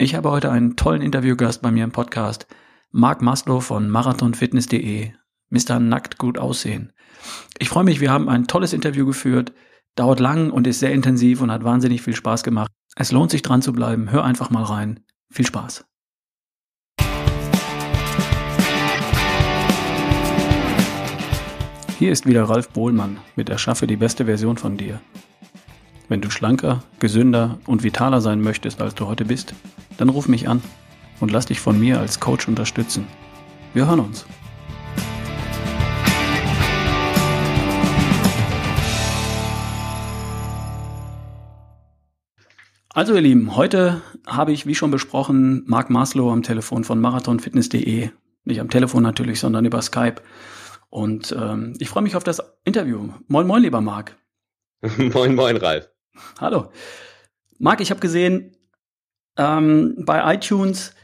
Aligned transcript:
Ich 0.00 0.14
habe 0.14 0.30
heute 0.30 0.52
einen 0.52 0.76
tollen 0.76 1.02
Interviewgast 1.02 1.60
bei 1.60 1.72
mir 1.72 1.82
im 1.82 1.90
Podcast, 1.90 2.46
Marc 2.92 3.20
Maslow 3.20 3.58
von 3.58 3.90
marathonfitness.de, 3.90 5.10
Mr. 5.50 5.80
Nackt 5.80 6.18
gut 6.18 6.38
aussehen. 6.38 6.92
Ich 7.58 7.68
freue 7.68 7.82
mich, 7.82 7.98
wir 7.98 8.12
haben 8.12 8.28
ein 8.28 8.46
tolles 8.46 8.72
Interview 8.72 9.06
geführt, 9.06 9.52
dauert 9.96 10.20
lang 10.20 10.52
und 10.52 10.68
ist 10.68 10.78
sehr 10.78 10.92
intensiv 10.92 11.40
und 11.40 11.50
hat 11.50 11.64
wahnsinnig 11.64 12.02
viel 12.02 12.14
Spaß 12.14 12.44
gemacht. 12.44 12.70
Es 12.94 13.10
lohnt 13.10 13.32
sich 13.32 13.42
dran 13.42 13.60
zu 13.60 13.72
bleiben, 13.72 14.12
hör 14.12 14.22
einfach 14.22 14.50
mal 14.50 14.62
rein. 14.62 15.00
Viel 15.32 15.46
Spaß. 15.46 15.84
Hier 21.98 22.12
ist 22.12 22.24
wieder 22.24 22.44
Ralf 22.44 22.68
Bohlmann 22.68 23.16
mit 23.34 23.48
Erschaffe 23.48 23.88
die 23.88 23.96
beste 23.96 24.26
Version 24.26 24.58
von 24.58 24.76
dir. 24.76 25.00
Wenn 26.08 26.22
du 26.22 26.30
schlanker, 26.30 26.82
gesünder 27.00 27.58
und 27.66 27.82
vitaler 27.82 28.22
sein 28.22 28.40
möchtest, 28.40 28.80
als 28.80 28.94
du 28.94 29.06
heute 29.06 29.26
bist, 29.26 29.52
dann 29.98 30.08
ruf 30.08 30.26
mich 30.26 30.48
an 30.48 30.62
und 31.20 31.30
lass 31.30 31.44
dich 31.44 31.60
von 31.60 31.78
mir 31.78 32.00
als 32.00 32.18
Coach 32.18 32.48
unterstützen. 32.48 33.06
Wir 33.74 33.86
hören 33.86 34.00
uns. 34.00 34.24
Also 42.94 43.14
ihr 43.14 43.20
Lieben, 43.20 43.54
heute 43.54 44.00
habe 44.26 44.52
ich, 44.52 44.66
wie 44.66 44.74
schon 44.74 44.90
besprochen, 44.90 45.62
Marc 45.66 45.90
Maslow 45.90 46.32
am 46.32 46.42
Telefon 46.42 46.84
von 46.84 47.00
marathonfitness.de. 47.00 48.08
Nicht 48.44 48.60
am 48.60 48.70
Telefon 48.70 49.02
natürlich, 49.02 49.40
sondern 49.40 49.66
über 49.66 49.82
Skype. 49.82 50.22
Und 50.88 51.36
ähm, 51.38 51.74
ich 51.78 51.90
freue 51.90 52.02
mich 52.02 52.16
auf 52.16 52.24
das 52.24 52.42
Interview. 52.64 53.10
Moin, 53.28 53.46
moin, 53.46 53.62
lieber 53.62 53.82
Marc. 53.82 54.16
moin, 55.12 55.34
moin, 55.34 55.58
Ralf. 55.58 55.90
Hallo. 56.40 56.70
Marc, 57.58 57.80
ich 57.80 57.90
habe 57.90 58.00
gesehen, 58.00 58.56
ähm, 59.36 59.94
bei 59.98 60.34
iTunes, 60.34 60.94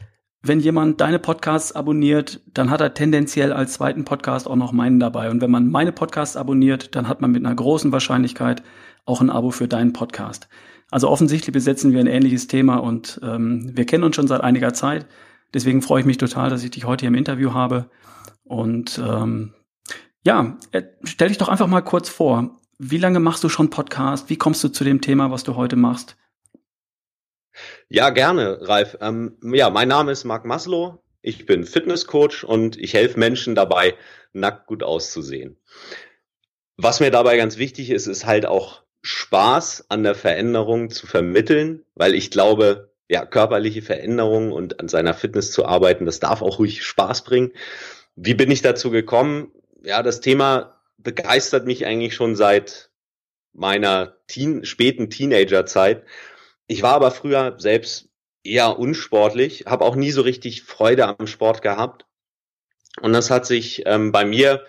wenn 0.41 0.59
jemand 0.59 1.01
deine 1.01 1.19
Podcasts 1.19 1.71
abonniert, 1.71 2.41
dann 2.53 2.69
hat 2.69 2.81
er 2.81 2.93
tendenziell 2.93 3.51
als 3.51 3.73
zweiten 3.73 4.05
Podcast 4.05 4.47
auch 4.47 4.55
noch 4.55 4.71
meinen 4.71 4.99
dabei. 4.99 5.29
Und 5.29 5.41
wenn 5.41 5.51
man 5.51 5.69
meine 5.69 5.91
Podcasts 5.91 6.37
abonniert, 6.37 6.95
dann 6.95 7.07
hat 7.07 7.21
man 7.21 7.31
mit 7.31 7.45
einer 7.45 7.55
großen 7.55 7.91
Wahrscheinlichkeit 7.91 8.61
auch 9.05 9.21
ein 9.21 9.29
Abo 9.29 9.51
für 9.51 9.67
deinen 9.67 9.93
Podcast. 9.93 10.47
Also 10.91 11.09
offensichtlich 11.09 11.53
besetzen 11.53 11.93
wir 11.93 11.99
ein 11.99 12.07
ähnliches 12.07 12.47
Thema 12.47 12.77
und 12.77 13.19
ähm, 13.23 13.75
wir 13.75 13.85
kennen 13.85 14.03
uns 14.03 14.15
schon 14.15 14.27
seit 14.27 14.41
einiger 14.41 14.73
Zeit. 14.73 15.07
Deswegen 15.53 15.81
freue 15.81 16.01
ich 16.01 16.05
mich 16.05 16.17
total, 16.17 16.49
dass 16.49 16.63
ich 16.63 16.71
dich 16.71 16.85
heute 16.85 17.01
hier 17.01 17.09
im 17.09 17.15
Interview 17.15 17.53
habe. 17.53 17.89
Und 18.43 19.01
ähm, 19.03 19.53
ja, 20.23 20.57
äh, 20.71 20.83
stell 21.03 21.29
dich 21.29 21.37
doch 21.37 21.49
einfach 21.49 21.67
mal 21.67 21.81
kurz 21.81 22.09
vor. 22.09 22.59
Wie 22.77 22.97
lange 22.97 23.21
machst 23.21 23.43
du 23.43 23.49
schon 23.49 23.69
Podcast? 23.69 24.29
Wie 24.29 24.37
kommst 24.37 24.61
du 24.63 24.67
zu 24.67 24.83
dem 24.83 24.99
Thema, 24.99 25.31
was 25.31 25.43
du 25.43 25.55
heute 25.55 25.77
machst? 25.77 26.17
Ja, 27.87 28.09
gerne, 28.09 28.59
Ralf. 28.67 28.97
Ähm, 28.99 29.37
ja, 29.41 29.69
mein 29.69 29.87
Name 29.87 30.11
ist 30.11 30.25
Marc 30.25 30.43
Maslow. 30.43 31.01
Ich 31.21 31.45
bin 31.45 31.63
Fitnesscoach 31.63 32.43
und 32.43 32.77
ich 32.77 32.93
helfe 32.93 33.17
Menschen 33.17 33.55
dabei, 33.55 33.95
nackt 34.33 34.67
gut 34.67 34.83
auszusehen. 34.83 35.57
Was 36.75 36.99
mir 36.99 37.11
dabei 37.11 37.37
ganz 37.37 37.57
wichtig 37.57 37.91
ist, 37.91 38.07
ist 38.07 38.25
halt 38.25 38.45
auch 38.45 38.83
Spaß 39.03 39.85
an 39.87 40.03
der 40.03 40.15
Veränderung 40.15 40.89
zu 40.89 41.07
vermitteln, 41.07 41.85
weil 41.95 42.13
ich 42.13 42.29
glaube, 42.29 42.91
ja, 43.07 43.25
körperliche 43.25 43.83
Veränderungen 43.83 44.51
und 44.51 44.81
an 44.81 44.89
seiner 44.89 45.13
Fitness 45.13 45.51
zu 45.51 45.65
arbeiten, 45.65 46.05
das 46.05 46.19
darf 46.19 46.41
auch 46.41 46.59
ruhig 46.59 46.83
Spaß 46.83 47.23
bringen. 47.23 47.53
Wie 48.17 48.33
bin 48.33 48.51
ich 48.51 48.61
dazu 48.61 48.91
gekommen? 48.91 49.51
Ja, 49.83 50.03
das 50.03 50.19
Thema 50.19 50.74
begeistert 50.97 51.65
mich 51.65 51.85
eigentlich 51.85 52.15
schon 52.15 52.35
seit 52.35 52.89
meiner 53.53 54.17
Teen, 54.27 54.65
späten 54.65 55.09
Teenagerzeit. 55.09 56.03
Ich 56.67 56.81
war 56.81 56.93
aber 56.93 57.11
früher 57.11 57.55
selbst 57.57 58.09
eher 58.43 58.77
unsportlich, 58.79 59.65
habe 59.65 59.85
auch 59.85 59.95
nie 59.95 60.11
so 60.11 60.21
richtig 60.21 60.63
Freude 60.63 61.07
am 61.07 61.27
Sport 61.27 61.61
gehabt. 61.61 62.05
Und 63.01 63.13
das 63.13 63.29
hat 63.29 63.45
sich 63.45 63.83
ähm, 63.85 64.11
bei 64.11 64.25
mir 64.25 64.65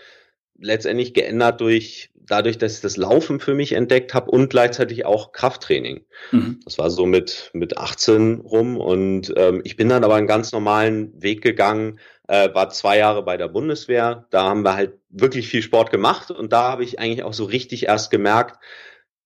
letztendlich 0.58 1.14
geändert 1.14 1.60
durch 1.60 2.10
dadurch, 2.28 2.59
dass 2.59 2.76
ich 2.76 2.81
das 2.81 2.97
Laufen 2.97 3.41
für 3.41 3.54
mich 3.54 3.72
entdeckt 3.72 4.14
habe 4.14 4.31
und 4.31 4.50
gleichzeitig 4.50 5.04
auch 5.04 5.32
Krafttraining. 5.32 6.04
Mhm. 6.32 6.60
Das 6.64 6.78
war 6.78 6.91
so 6.91 7.06
mit 7.06 7.50
mit 7.53 7.78
18 7.78 8.41
rum 8.41 8.76
und 8.76 9.32
ähm, 9.37 9.60
ich 9.64 9.76
bin 9.76 9.88
dann 9.88 10.04
aber 10.04 10.14
einen 10.14 10.26
ganz 10.26 10.53
normalen 10.53 11.12
Weg 11.22 11.42
gegangen, 11.42 11.98
äh, 12.28 12.53
war 12.54 12.70
zwei 12.70 12.98
Jahre 12.98 13.22
bei 13.22 13.36
der 13.36 13.48
Bundeswehr. 13.48 14.26
Da 14.31 14.44
haben 14.44 14.62
wir 14.62 14.75
halt 14.75 14.98
wirklich 15.09 15.48
viel 15.48 15.62
Sport 15.62 15.91
gemacht 15.91 16.31
und 16.31 16.53
da 16.53 16.70
habe 16.70 16.84
ich 16.84 16.98
eigentlich 16.98 17.22
auch 17.22 17.34
so 17.34 17.44
richtig 17.44 17.86
erst 17.86 18.10
gemerkt, 18.10 18.59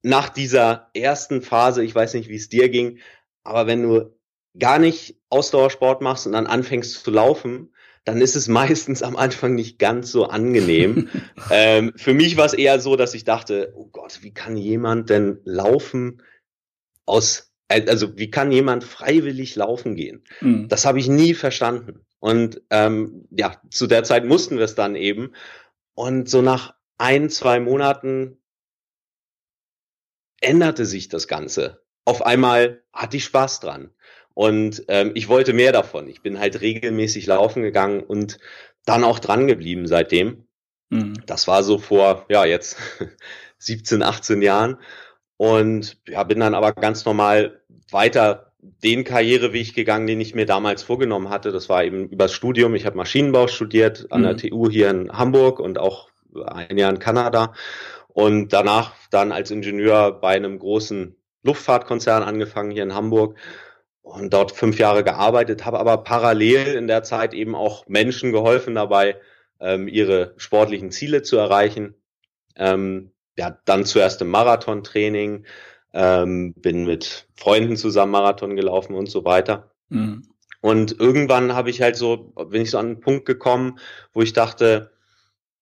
nach 0.02 0.28
dieser 0.28 0.90
ersten 0.94 1.42
Phase, 1.42 1.84
ich 1.84 1.94
weiß 1.94 2.14
nicht, 2.14 2.28
wie 2.28 2.36
es 2.36 2.48
dir 2.48 2.68
ging, 2.68 3.00
aber 3.44 3.66
wenn 3.66 3.82
du 3.82 4.14
gar 4.58 4.78
nicht 4.78 5.20
Ausdauersport 5.28 6.00
machst 6.00 6.26
und 6.26 6.32
dann 6.32 6.46
anfängst 6.46 7.04
zu 7.04 7.10
laufen, 7.10 7.72
dann 8.04 8.20
ist 8.20 8.36
es 8.36 8.48
meistens 8.48 9.02
am 9.02 9.16
Anfang 9.16 9.54
nicht 9.54 9.78
ganz 9.78 10.10
so 10.10 10.26
angenehm. 10.26 11.08
ähm, 11.50 11.92
für 11.96 12.14
mich 12.14 12.36
war 12.36 12.46
es 12.46 12.54
eher 12.54 12.80
so, 12.80 12.96
dass 12.96 13.14
ich 13.14 13.24
dachte, 13.24 13.72
oh 13.76 13.86
Gott, 13.86 14.22
wie 14.22 14.32
kann 14.32 14.56
jemand 14.56 15.10
denn 15.10 15.40
laufen 15.44 16.22
aus, 17.04 17.52
also 17.68 18.16
wie 18.16 18.30
kann 18.30 18.52
jemand 18.52 18.84
freiwillig 18.84 19.54
laufen 19.56 19.96
gehen? 19.96 20.24
Mhm. 20.40 20.68
Das 20.68 20.86
habe 20.86 20.98
ich 20.98 21.08
nie 21.08 21.34
verstanden. 21.34 22.06
Und 22.18 22.62
ähm, 22.70 23.26
ja, 23.30 23.60
zu 23.70 23.86
der 23.86 24.04
Zeit 24.04 24.24
mussten 24.24 24.56
wir 24.56 24.64
es 24.64 24.74
dann 24.74 24.94
eben. 24.94 25.32
Und 25.94 26.28
so 26.28 26.42
nach 26.42 26.74
ein, 26.98 27.30
zwei 27.30 27.60
Monaten 27.60 28.38
änderte 30.40 30.86
sich 30.86 31.08
das 31.08 31.28
Ganze. 31.28 31.82
Auf 32.04 32.22
einmal 32.24 32.82
hatte 32.92 33.16
ich 33.16 33.24
Spaß 33.24 33.60
dran. 33.60 33.92
Und 34.34 34.84
ähm, 34.88 35.12
ich 35.14 35.28
wollte 35.28 35.52
mehr 35.52 35.72
davon. 35.72 36.08
Ich 36.08 36.22
bin 36.22 36.38
halt 36.38 36.60
regelmäßig 36.60 37.26
laufen 37.26 37.62
gegangen 37.62 38.00
und 38.00 38.38
dann 38.84 39.04
auch 39.04 39.18
dran 39.18 39.46
geblieben 39.46 39.86
seitdem. 39.86 40.44
Mhm. 40.90 41.14
Das 41.26 41.48
war 41.48 41.62
so 41.62 41.78
vor, 41.78 42.26
ja, 42.28 42.44
jetzt 42.44 42.76
17, 43.58 44.02
18 44.02 44.42
Jahren. 44.42 44.78
Und 45.36 45.98
ja, 46.06 46.22
bin 46.24 46.40
dann 46.40 46.54
aber 46.54 46.72
ganz 46.72 47.04
normal 47.04 47.62
weiter 47.90 48.52
den 48.60 49.04
Karriereweg 49.04 49.74
gegangen, 49.74 50.06
den 50.06 50.20
ich 50.20 50.34
mir 50.34 50.46
damals 50.46 50.82
vorgenommen 50.82 51.30
hatte. 51.30 51.50
Das 51.50 51.68
war 51.68 51.82
eben 51.84 52.08
übers 52.08 52.32
Studium. 52.32 52.74
Ich 52.74 52.84
habe 52.84 52.96
Maschinenbau 52.96 53.46
studiert 53.46 54.06
an 54.10 54.22
der 54.22 54.34
mhm. 54.34 54.38
TU 54.38 54.70
hier 54.70 54.90
in 54.90 55.12
Hamburg 55.12 55.60
und 55.60 55.78
auch 55.78 56.10
ein 56.46 56.76
Jahr 56.76 56.90
in 56.90 56.98
Kanada. 56.98 57.54
Und 58.08 58.52
danach 58.52 58.92
dann 59.10 59.32
als 59.32 59.50
Ingenieur 59.50 60.12
bei 60.12 60.34
einem 60.34 60.58
großen 60.58 61.16
Luftfahrtkonzern 61.42 62.22
angefangen 62.22 62.70
hier 62.70 62.82
in 62.82 62.94
Hamburg 62.94 63.36
und 64.02 64.32
dort 64.32 64.52
fünf 64.52 64.78
Jahre 64.78 65.04
gearbeitet, 65.04 65.64
habe 65.64 65.78
aber 65.78 65.98
parallel 65.98 66.74
in 66.74 66.86
der 66.86 67.02
Zeit 67.02 67.34
eben 67.34 67.54
auch 67.54 67.86
Menschen 67.86 68.32
geholfen 68.32 68.74
dabei, 68.74 69.16
ähm, 69.60 69.88
ihre 69.88 70.34
sportlichen 70.36 70.90
Ziele 70.90 71.22
zu 71.22 71.36
erreichen. 71.36 71.94
Ähm, 72.56 73.12
ja, 73.36 73.58
dann 73.64 73.84
zuerst 73.84 74.20
im 74.22 74.28
Marathontraining, 74.28 75.44
ähm, 75.92 76.54
bin 76.54 76.84
mit 76.84 77.28
Freunden 77.34 77.76
zusammen 77.76 78.12
Marathon 78.12 78.56
gelaufen 78.56 78.94
und 78.94 79.10
so 79.10 79.24
weiter. 79.24 79.70
Mhm. 79.88 80.22
Und 80.60 80.98
irgendwann 81.00 81.54
habe 81.54 81.70
ich 81.70 81.80
halt 81.80 81.96
so, 81.96 82.32
bin 82.50 82.62
ich 82.62 82.70
so 82.70 82.78
an 82.78 82.86
einen 82.86 83.00
Punkt 83.00 83.24
gekommen, 83.24 83.78
wo 84.12 84.22
ich 84.22 84.32
dachte, 84.32 84.92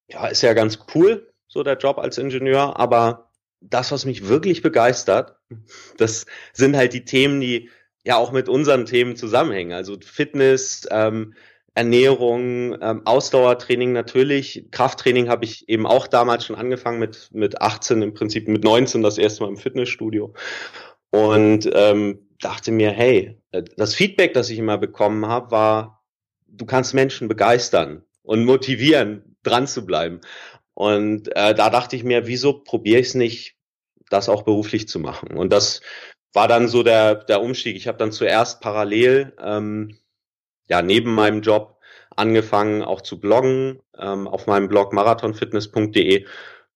ja, 0.07 0.27
ist 0.27 0.41
ja 0.41 0.53
ganz 0.53 0.79
cool, 0.93 1.31
so 1.47 1.63
der 1.63 1.77
Job 1.77 1.97
als 1.97 2.17
Ingenieur, 2.17 2.77
aber 2.77 3.29
das, 3.61 3.91
was 3.91 4.05
mich 4.05 4.27
wirklich 4.27 4.61
begeistert, 4.61 5.37
das 5.97 6.25
sind 6.53 6.75
halt 6.75 6.93
die 6.93 7.05
Themen, 7.05 7.41
die 7.41 7.69
ja 8.05 8.17
auch 8.17 8.31
mit 8.31 8.49
unseren 8.49 8.85
Themen 8.85 9.15
zusammenhängen. 9.15 9.73
Also 9.73 9.97
Fitness, 10.03 10.87
ähm, 10.91 11.33
Ernährung, 11.75 12.77
ähm, 12.81 13.01
Ausdauertraining 13.05 13.93
natürlich. 13.93 14.67
Krafttraining 14.71 15.29
habe 15.29 15.45
ich 15.45 15.69
eben 15.69 15.85
auch 15.85 16.07
damals 16.07 16.45
schon 16.45 16.55
angefangen 16.55 16.99
mit, 16.99 17.29
mit 17.31 17.61
18, 17.61 18.01
im 18.01 18.13
Prinzip 18.13 18.47
mit 18.47 18.63
19 18.63 19.01
das 19.03 19.17
erste 19.17 19.43
Mal 19.43 19.49
im 19.49 19.57
Fitnessstudio. 19.57 20.33
Und 21.11 21.69
ähm, 21.73 22.27
dachte 22.39 22.71
mir, 22.71 22.91
hey, 22.91 23.39
äh, 23.51 23.63
das 23.77 23.95
Feedback, 23.95 24.33
das 24.33 24.49
ich 24.49 24.59
immer 24.59 24.77
bekommen 24.77 25.25
habe, 25.25 25.51
war, 25.51 26.03
du 26.47 26.65
kannst 26.65 26.93
Menschen 26.93 27.27
begeistern 27.27 28.03
und 28.23 28.45
motivieren, 28.45 29.35
dran 29.43 29.67
zu 29.67 29.85
bleiben. 29.85 30.21
Und 30.73 31.35
äh, 31.35 31.53
da 31.53 31.69
dachte 31.69 31.95
ich 31.95 32.03
mir, 32.03 32.27
wieso 32.27 32.53
probiere 32.53 32.99
ich 32.99 33.07
es 33.07 33.15
nicht, 33.15 33.55
das 34.09 34.29
auch 34.29 34.43
beruflich 34.43 34.87
zu 34.87 34.99
machen? 34.99 35.31
Und 35.37 35.51
das 35.51 35.81
war 36.33 36.47
dann 36.47 36.67
so 36.67 36.83
der, 36.83 37.15
der 37.15 37.41
Umstieg. 37.41 37.75
Ich 37.75 37.87
habe 37.87 37.97
dann 37.97 38.11
zuerst 38.11 38.61
parallel, 38.61 39.33
ähm, 39.41 39.97
ja, 40.67 40.81
neben 40.81 41.13
meinem 41.13 41.41
Job 41.41 41.79
angefangen 42.15 42.83
auch 42.83 43.01
zu 43.01 43.19
bloggen 43.19 43.81
ähm, 43.97 44.27
auf 44.27 44.45
meinem 44.47 44.67
Blog 44.67 44.93
marathonfitness.de 44.93 46.25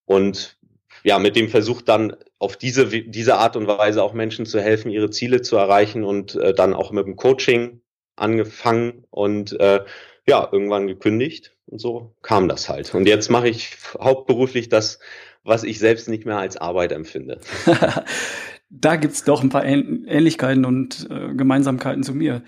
und 0.05 0.57
ja, 1.03 1.19
mit 1.19 1.35
dem 1.35 1.49
Versuch 1.49 1.81
dann 1.81 2.15
auf 2.39 2.55
diese, 2.55 2.87
diese 2.87 3.35
Art 3.35 3.55
und 3.55 3.67
Weise 3.67 4.03
auch 4.03 4.13
Menschen 4.13 4.45
zu 4.45 4.61
helfen, 4.61 4.89
ihre 4.89 5.09
Ziele 5.09 5.41
zu 5.41 5.57
erreichen 5.57 6.03
und 6.03 6.35
äh, 6.35 6.53
dann 6.53 6.73
auch 6.73 6.91
mit 6.91 7.05
dem 7.05 7.15
Coaching 7.15 7.81
angefangen 8.15 9.05
und 9.09 9.59
äh, 9.59 9.83
ja, 10.27 10.47
irgendwann 10.51 10.87
gekündigt 10.87 11.53
und 11.65 11.79
so 11.79 12.15
kam 12.21 12.47
das 12.47 12.69
halt. 12.69 12.93
Und 12.95 13.07
jetzt 13.07 13.29
mache 13.29 13.49
ich 13.49 13.75
hauptberuflich 13.99 14.69
das, 14.69 14.99
was 15.43 15.63
ich 15.63 15.79
selbst 15.79 16.07
nicht 16.07 16.25
mehr 16.25 16.37
als 16.37 16.55
Arbeit 16.55 16.93
empfinde. 16.93 17.39
da 18.79 18.95
gibt's 18.95 19.23
doch 19.23 19.43
ein 19.43 19.49
paar 19.49 19.63
Ähnlichkeiten 19.63 20.65
und 20.65 21.07
äh, 21.09 21.33
Gemeinsamkeiten 21.35 22.03
zu 22.03 22.13
mir. 22.13 22.41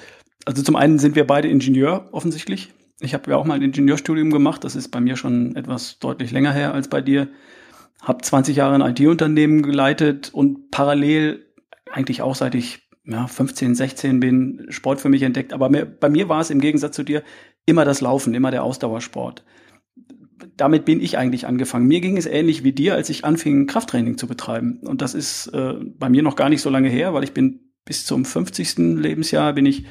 Also 0.45 0.63
zum 0.63 0.75
einen 0.75 0.99
sind 0.99 1.15
wir 1.15 1.27
beide 1.27 1.47
Ingenieur 1.47 2.09
offensichtlich. 2.11 2.73
Ich 2.99 3.13
habe 3.13 3.29
ja 3.29 3.37
auch 3.37 3.45
mal 3.45 3.55
ein 3.55 3.61
Ingenieurstudium 3.61 4.31
gemacht. 4.31 4.63
Das 4.63 4.75
ist 4.75 4.89
bei 4.89 4.99
mir 4.99 5.17
schon 5.17 5.55
etwas 5.55 5.99
deutlich 5.99 6.31
länger 6.31 6.51
her 6.51 6.73
als 6.73 6.87
bei 6.87 7.01
dir. 7.01 7.27
Hab 8.01 8.25
20 8.25 8.55
Jahre 8.55 8.75
ein 8.75 8.95
IT-Unternehmen 8.95 9.61
geleitet 9.61 10.31
und 10.33 10.71
parallel 10.71 11.45
eigentlich 11.91 12.21
auch 12.21 12.35
seit 12.35 12.55
ich 12.55 12.89
ja, 13.05 13.27
15, 13.27 13.75
16 13.75 14.19
bin, 14.19 14.65
Sport 14.69 15.01
für 15.01 15.09
mich 15.09 15.21
entdeckt. 15.21 15.53
Aber 15.53 15.69
mir, 15.69 15.85
bei 15.85 16.09
mir 16.09 16.27
war 16.27 16.41
es 16.41 16.49
im 16.49 16.59
Gegensatz 16.59 16.95
zu 16.95 17.03
dir 17.03 17.23
immer 17.65 17.85
das 17.85 18.01
Laufen, 18.01 18.33
immer 18.33 18.51
der 18.51 18.63
Ausdauersport. 18.63 19.43
Damit 20.57 20.85
bin 20.85 21.01
ich 21.01 21.17
eigentlich 21.17 21.47
angefangen. 21.47 21.87
Mir 21.87 22.01
ging 22.01 22.17
es 22.17 22.25
ähnlich 22.25 22.63
wie 22.63 22.73
dir, 22.73 22.95
als 22.95 23.09
ich 23.09 23.25
anfing, 23.25 23.67
Krafttraining 23.67 24.17
zu 24.17 24.27
betreiben. 24.27 24.79
Und 24.83 25.01
das 25.01 25.13
ist 25.13 25.47
äh, 25.47 25.73
bei 25.97 26.09
mir 26.09 26.23
noch 26.23 26.35
gar 26.35 26.49
nicht 26.49 26.61
so 26.61 26.69
lange 26.69 26.89
her, 26.89 27.13
weil 27.13 27.23
ich 27.23 27.33
bin 27.33 27.71
bis 27.85 28.05
zum 28.05 28.25
50. 28.25 28.77
Lebensjahr 28.77 29.53
bin 29.53 29.65
ich 29.65 29.85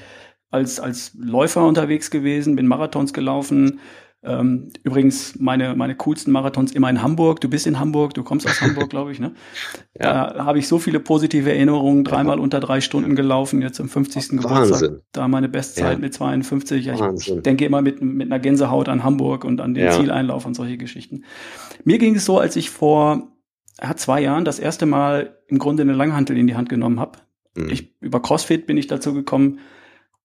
als, 0.50 0.81
als 0.81 1.14
Läufer 1.19 1.67
unterwegs 1.67 2.11
gewesen, 2.11 2.56
bin 2.56 2.67
Marathons 2.67 3.12
gelaufen, 3.12 3.81
ähm, 4.25 4.71
übrigens, 4.82 5.38
meine, 5.38 5.75
meine 5.75 5.94
coolsten 5.94 6.32
Marathons 6.32 6.73
immer 6.73 6.91
in 6.91 7.03
Hamburg. 7.03 7.41
Du 7.41 7.49
bist 7.49 7.67
in 7.67 7.79
Hamburg, 7.79 8.15
du 8.15 8.23
kommst 8.23 8.47
aus 8.47 8.61
Hamburg, 8.61 8.91
glaube 8.91 9.12
ich, 9.12 9.21
ne? 9.21 9.32
ja. 9.99 10.32
Da 10.32 10.44
habe 10.44 10.59
ich 10.59 10.69
so 10.69 10.79
viele 10.79 11.00
positive 11.00 11.50
Erinnerungen, 11.50 12.05
dreimal 12.05 12.38
unter 12.38 12.61
drei 12.61 12.81
Stunden 12.81 13.17
gelaufen, 13.17 13.62
jetzt 13.62 13.79
im 13.81 13.88
50. 13.88 14.15
Wahnsinn. 14.15 14.38
Geburtstag. 14.38 14.91
Da 15.12 15.29
meine 15.29 15.49
Bestzeit 15.49 15.93
ja. 15.93 15.99
mit 15.99 16.15
52. 16.15 16.85
Ja, 16.85 17.12
ich, 17.15 17.43
denke 17.43 17.65
immer 17.65 17.82
mit, 17.82 18.03
mit 18.03 18.26
einer 18.26 18.38
Gänsehaut 18.38 18.88
an 18.88 19.05
Hamburg 19.05 19.44
und 19.44 19.61
an 19.61 19.75
den. 19.75 19.85
Zieleinlauf 19.94 20.47
und 20.47 20.55
solche 20.55 20.76
Geschichten. 20.76 21.25
Mir 21.85 21.99
ging 21.99 22.17
es 22.17 22.25
so, 22.25 22.38
als 22.38 22.56
ich 22.56 22.71
vor 22.71 23.29
ja, 23.82 23.97
zwei 23.97 24.21
Jahren 24.21 24.44
das 24.44 24.59
erste 24.59 24.87
Mal 24.87 25.38
im 25.49 25.59
Grunde 25.59 25.82
eine 25.82 25.93
Langhantel 25.93 26.37
in 26.37 26.47
die 26.47 26.56
Hand 26.56 26.69
genommen 26.69 27.00
habe. 27.00 27.19
Mhm. 27.56 27.69
Ich, 27.71 28.00
über 28.00 28.21
CrossFit 28.21 28.67
bin 28.67 28.76
ich 28.76 28.87
dazu 28.87 29.15
gekommen, 29.15 29.59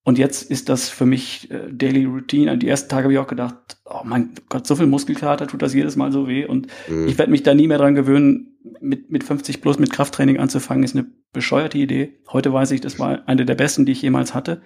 und 0.04 0.18
jetzt 0.18 0.50
ist 0.50 0.70
das 0.70 0.90
für 0.90 1.06
mich 1.06 1.52
äh, 1.52 1.72
Daily 1.72 2.06
Routine. 2.06 2.58
Die 2.58 2.68
ersten 2.68 2.90
Tage 2.90 3.04
habe 3.04 3.14
ich 3.14 3.20
auch 3.20 3.28
gedacht, 3.28 3.78
oh 3.86 4.02
mein 4.04 4.32
Gott, 4.48 4.66
so 4.66 4.76
viel 4.76 4.88
Muskelkater 4.88 5.46
tut 5.46 5.62
das 5.62 5.74
jedes 5.74 5.96
Mal 5.96 6.12
so 6.12 6.28
weh. 6.28 6.46
Und 6.46 6.68
mhm. 6.88 7.08
ich 7.08 7.18
werde 7.18 7.32
mich 7.32 7.44
da 7.44 7.54
nie 7.54 7.68
mehr 7.68 7.78
dran 7.78 7.96
gewöhnen, 7.96 8.58
mit, 8.82 9.12
mit 9.12 9.24
50 9.24 9.62
plus 9.62 9.80
mit 9.80 9.92
Krafttraining 9.92 10.40
anzufangen, 10.40 10.84
ist 10.84 10.96
eine 10.96 11.08
bescheuerte 11.34 11.78
Idee. 11.78 12.20
Heute 12.32 12.52
weiß 12.52 12.72
ich, 12.72 12.82
das 12.82 13.00
war 13.00 13.28
eine 13.28 13.46
der 13.46 13.56
besten, 13.56 13.86
die 13.86 13.92
ich 13.92 14.02
jemals 14.02 14.34
hatte. 14.34 14.62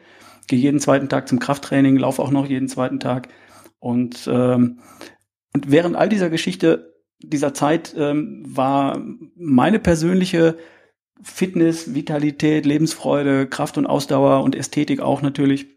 Gehe 0.48 0.60
jeden 0.60 0.80
zweiten 0.80 1.10
Tag 1.10 1.28
zum 1.28 1.40
Krafttraining, 1.40 1.98
laufe 1.98 2.22
auch 2.22 2.32
noch 2.32 2.48
jeden 2.48 2.68
zweiten 2.68 3.00
Tag. 3.00 3.30
Und, 3.80 4.30
ähm, 4.32 4.80
und 5.54 5.72
während 5.72 5.96
all 5.96 6.10
dieser 6.10 6.30
Geschichte, 6.30 6.94
dieser 7.20 7.54
Zeit, 7.54 7.96
ähm, 7.98 8.44
war 8.46 9.02
meine 9.36 9.80
persönliche 9.80 10.58
Fitness, 11.21 11.94
Vitalität, 11.94 12.65
Lebensfreude, 12.65 13.48
Kraft 13.48 13.77
und 13.77 13.86
Ausdauer 13.86 14.44
und 14.44 14.56
Ästhetik 14.56 15.00
auch 15.00 15.21
natürlich 15.21 15.68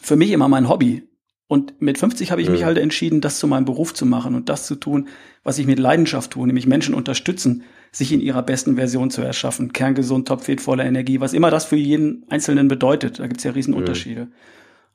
für 0.00 0.16
mich 0.16 0.30
immer 0.30 0.48
mein 0.48 0.68
Hobby. 0.68 1.08
Und 1.46 1.80
mit 1.80 1.98
50 1.98 2.30
habe 2.30 2.40
ich 2.40 2.48
mich 2.48 2.64
halt 2.64 2.78
entschieden, 2.78 3.20
das 3.20 3.38
zu 3.38 3.46
meinem 3.46 3.66
Beruf 3.66 3.92
zu 3.92 4.06
machen 4.06 4.34
und 4.34 4.48
das 4.48 4.66
zu 4.66 4.76
tun, 4.76 5.08
was 5.42 5.58
ich 5.58 5.66
mit 5.66 5.78
Leidenschaft 5.78 6.30
tue, 6.30 6.46
nämlich 6.46 6.66
Menschen 6.66 6.94
unterstützen, 6.94 7.64
sich 7.92 8.12
in 8.12 8.20
ihrer 8.20 8.42
besten 8.42 8.76
Version 8.76 9.10
zu 9.10 9.20
erschaffen. 9.20 9.72
Kerngesund, 9.72 10.26
topfit, 10.26 10.62
voller 10.62 10.86
Energie, 10.86 11.20
was 11.20 11.34
immer 11.34 11.50
das 11.50 11.66
für 11.66 11.76
jeden 11.76 12.24
Einzelnen 12.30 12.66
bedeutet. 12.68 13.18
Da 13.18 13.26
gibt's 13.26 13.44
ja 13.44 13.52
Riesenunterschiede. 13.52 14.24
Mhm. 14.24 14.32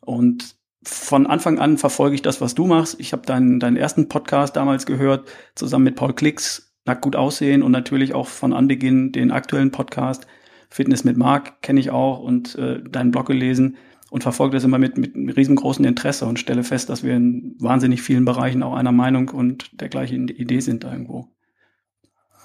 Und 0.02 0.56
von 0.84 1.28
Anfang 1.28 1.60
an 1.60 1.78
verfolge 1.78 2.16
ich 2.16 2.22
das, 2.22 2.42
was 2.42 2.56
du 2.56 2.66
machst. 2.66 3.00
Ich 3.00 3.14
habe 3.14 3.26
deinen, 3.26 3.60
deinen 3.60 3.78
ersten 3.78 4.10
Podcast 4.10 4.56
damals 4.56 4.86
gehört, 4.86 5.30
zusammen 5.56 5.86
mit 5.86 5.96
Paul 5.96 6.14
Klicks, 6.14 6.69
nackt 6.86 7.02
gut 7.02 7.16
aussehen 7.16 7.64
und 7.64 7.72
natürlich 7.72 8.14
auch 8.14 8.28
von 8.28 8.54
Anbeginn 8.54 9.12
den 9.12 9.32
aktuellen 9.32 9.72
Podcast 9.72 10.26
Fitness 10.70 11.04
mit 11.04 11.18
Marc 11.18 11.62
kenne 11.62 11.80
ich 11.80 11.90
auch 11.90 12.20
und 12.20 12.56
äh, 12.56 12.82
deinen 12.84 13.12
Blog 13.12 13.28
gelesen 13.28 13.78
und 14.12 14.24
verfolge 14.24 14.56
das 14.56 14.64
immer 14.64 14.78
mit, 14.78 14.98
mit 14.98 15.36
riesengroßem 15.36 15.86
Interesse 15.86 16.26
und 16.26 16.40
stelle 16.40 16.64
fest, 16.64 16.90
dass 16.90 17.04
wir 17.04 17.16
in 17.16 17.56
wahnsinnig 17.60 18.02
vielen 18.02 18.26
Bereichen 18.26 18.64
auch 18.64 18.74
einer 18.74 18.92
Meinung 18.92 19.30
und 19.30 19.82
der 19.82 19.90
gleichen 19.90 20.28
Idee 20.28 20.60
sind 20.60 20.84
irgendwo. 20.84 21.28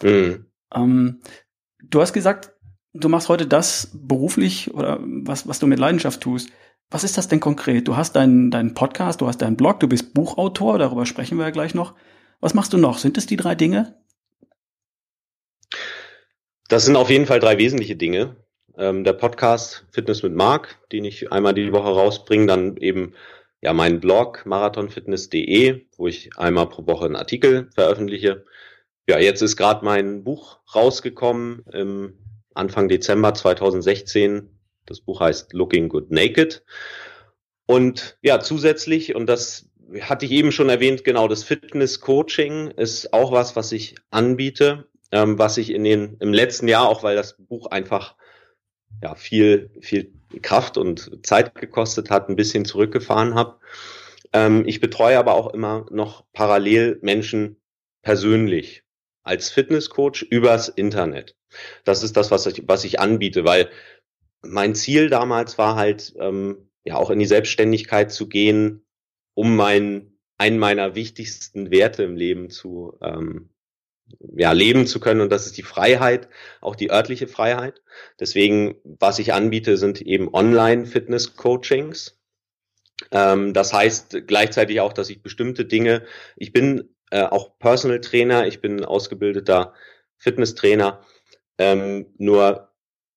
Mhm. 0.02 0.46
Ähm, 0.74 1.20
du 1.82 2.00
hast 2.00 2.12
gesagt, 2.12 2.52
du 2.94 3.08
machst 3.08 3.28
heute 3.28 3.46
das 3.46 3.90
beruflich 3.94 4.72
oder 4.72 4.98
was, 5.02 5.46
was 5.46 5.58
du 5.58 5.66
mit 5.66 5.78
Leidenschaft 5.78 6.20
tust. 6.20 6.50
Was 6.90 7.04
ist 7.04 7.18
das 7.18 7.28
denn 7.28 7.40
konkret? 7.40 7.88
Du 7.88 7.96
hast 7.96 8.12
deinen, 8.12 8.50
deinen 8.50 8.74
Podcast, 8.74 9.20
du 9.20 9.26
hast 9.26 9.38
deinen 9.38 9.56
Blog, 9.56 9.80
du 9.80 9.88
bist 9.88 10.14
Buchautor, 10.14 10.78
darüber 10.78 11.06
sprechen 11.06 11.38
wir 11.38 11.44
ja 11.44 11.50
gleich 11.50 11.74
noch. 11.74 11.94
Was 12.40 12.54
machst 12.54 12.72
du 12.72 12.78
noch? 12.78 12.98
Sind 12.98 13.18
es 13.18 13.26
die 13.26 13.36
drei 13.36 13.54
Dinge? 13.54 13.96
Das 16.68 16.86
sind 16.86 16.96
auf 16.96 17.10
jeden 17.10 17.26
Fall 17.26 17.40
drei 17.40 17.58
wesentliche 17.58 17.94
Dinge. 17.94 18.36
Ähm, 18.76 19.04
der 19.04 19.12
Podcast 19.12 19.84
Fitness 19.90 20.22
mit 20.22 20.34
Marc, 20.34 20.78
den 20.92 21.04
ich 21.04 21.30
einmal 21.30 21.52
die 21.52 21.72
Woche 21.72 21.90
rausbringe, 21.90 22.46
dann 22.46 22.76
eben 22.78 23.12
ja 23.60 23.74
mein 23.74 24.00
Blog 24.00 24.46
marathonfitness.de, 24.46 25.86
wo 25.96 26.06
ich 26.06 26.36
einmal 26.38 26.68
pro 26.68 26.86
Woche 26.86 27.04
einen 27.04 27.16
Artikel 27.16 27.68
veröffentliche. 27.74 28.44
Ja, 29.06 29.18
jetzt 29.18 29.42
ist 29.42 29.56
gerade 29.56 29.84
mein 29.84 30.24
Buch 30.24 30.60
rausgekommen 30.74 31.64
im 31.70 32.18
Anfang 32.54 32.88
Dezember 32.88 33.34
2016. 33.34 34.48
Das 34.86 35.02
Buch 35.02 35.20
heißt 35.20 35.52
Looking 35.52 35.90
Good 35.90 36.10
Naked. 36.10 36.64
Und 37.66 38.18
ja, 38.22 38.40
zusätzlich, 38.40 39.14
und 39.14 39.26
das 39.26 39.70
hatte 40.00 40.24
ich 40.24 40.32
eben 40.32 40.50
schon 40.50 40.70
erwähnt, 40.70 41.04
genau, 41.04 41.28
das 41.28 41.44
Fitness 41.44 42.00
Coaching 42.00 42.68
ist 42.68 43.12
auch 43.12 43.32
was, 43.32 43.54
was 43.54 43.70
ich 43.72 43.96
anbiete 44.10 44.88
ähm, 45.14 45.38
was 45.38 45.56
ich 45.58 45.70
in 45.70 45.84
den 45.84 46.16
im 46.18 46.32
letzten 46.32 46.66
Jahr, 46.66 46.88
auch 46.88 47.04
weil 47.04 47.14
das 47.14 47.36
Buch 47.38 47.68
einfach 47.68 48.16
ja 49.00 49.14
viel 49.14 49.70
viel 49.80 50.12
Kraft 50.42 50.76
und 50.76 51.24
Zeit 51.24 51.54
gekostet 51.54 52.10
hat, 52.10 52.28
ein 52.28 52.36
bisschen 52.36 52.64
zurückgefahren 52.64 53.36
habe. 53.36 53.60
Ähm, 54.32 54.64
ich 54.66 54.80
betreue 54.80 55.18
aber 55.18 55.34
auch 55.34 55.54
immer 55.54 55.86
noch 55.90 56.24
parallel 56.32 56.98
Menschen 57.00 57.60
persönlich 58.02 58.82
als 59.22 59.50
Fitnesscoach 59.50 60.22
übers 60.28 60.68
Internet. 60.68 61.36
Das 61.84 62.02
ist 62.02 62.16
das, 62.16 62.32
was 62.32 62.46
ich, 62.46 62.64
was 62.66 62.84
ich 62.84 62.98
anbiete, 62.98 63.44
weil 63.44 63.70
mein 64.42 64.74
Ziel 64.74 65.08
damals 65.08 65.58
war 65.58 65.76
halt, 65.76 66.12
ähm, 66.18 66.68
ja, 66.84 66.96
auch 66.96 67.10
in 67.10 67.20
die 67.20 67.26
Selbstständigkeit 67.26 68.12
zu 68.12 68.28
gehen, 68.28 68.84
um 69.34 69.54
mein, 69.54 70.18
einen 70.38 70.58
meiner 70.58 70.96
wichtigsten 70.96 71.70
Werte 71.70 72.02
im 72.02 72.16
Leben 72.16 72.50
zu, 72.50 72.98
ähm, 73.00 73.53
ja, 74.36 74.52
leben 74.52 74.86
zu 74.86 75.00
können 75.00 75.20
und 75.20 75.30
das 75.30 75.46
ist 75.46 75.56
die 75.56 75.62
Freiheit, 75.62 76.28
auch 76.60 76.76
die 76.76 76.90
örtliche 76.90 77.28
Freiheit. 77.28 77.82
Deswegen, 78.20 78.76
was 78.84 79.18
ich 79.18 79.32
anbiete, 79.32 79.76
sind 79.76 80.00
eben 80.02 80.32
Online-Fitness-Coachings. 80.32 82.18
Ähm, 83.10 83.52
das 83.52 83.72
heißt 83.72 84.26
gleichzeitig 84.26 84.80
auch, 84.80 84.92
dass 84.92 85.10
ich 85.10 85.22
bestimmte 85.22 85.64
Dinge, 85.64 86.04
ich 86.36 86.52
bin 86.52 86.94
äh, 87.10 87.22
auch 87.22 87.58
Personal 87.58 88.00
Trainer, 88.00 88.46
ich 88.46 88.60
bin 88.60 88.84
ausgebildeter 88.84 89.74
Fitnesstrainer, 90.16 91.00
ähm, 91.58 92.06
nur 92.18 92.70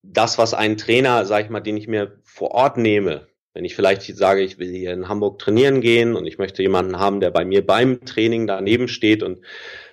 das, 0.03 0.37
was 0.37 0.53
ein 0.53 0.77
Trainer, 0.77 1.25
sag 1.25 1.45
ich 1.45 1.49
mal, 1.49 1.59
den 1.59 1.77
ich 1.77 1.87
mir 1.87 2.19
vor 2.23 2.51
Ort 2.51 2.77
nehme, 2.77 3.27
wenn 3.53 3.65
ich 3.65 3.75
vielleicht 3.75 4.03
sage, 4.03 4.41
ich 4.41 4.59
will 4.59 4.69
hier 4.69 4.93
in 4.93 5.09
Hamburg 5.09 5.39
trainieren 5.39 5.81
gehen 5.81 6.15
und 6.15 6.27
ich 6.27 6.37
möchte 6.37 6.61
jemanden 6.61 6.99
haben, 6.99 7.19
der 7.19 7.31
bei 7.31 7.43
mir 7.43 7.65
beim 7.65 8.05
Training 8.05 8.45
daneben 8.45 8.87
steht 8.87 9.23
und 9.23 9.41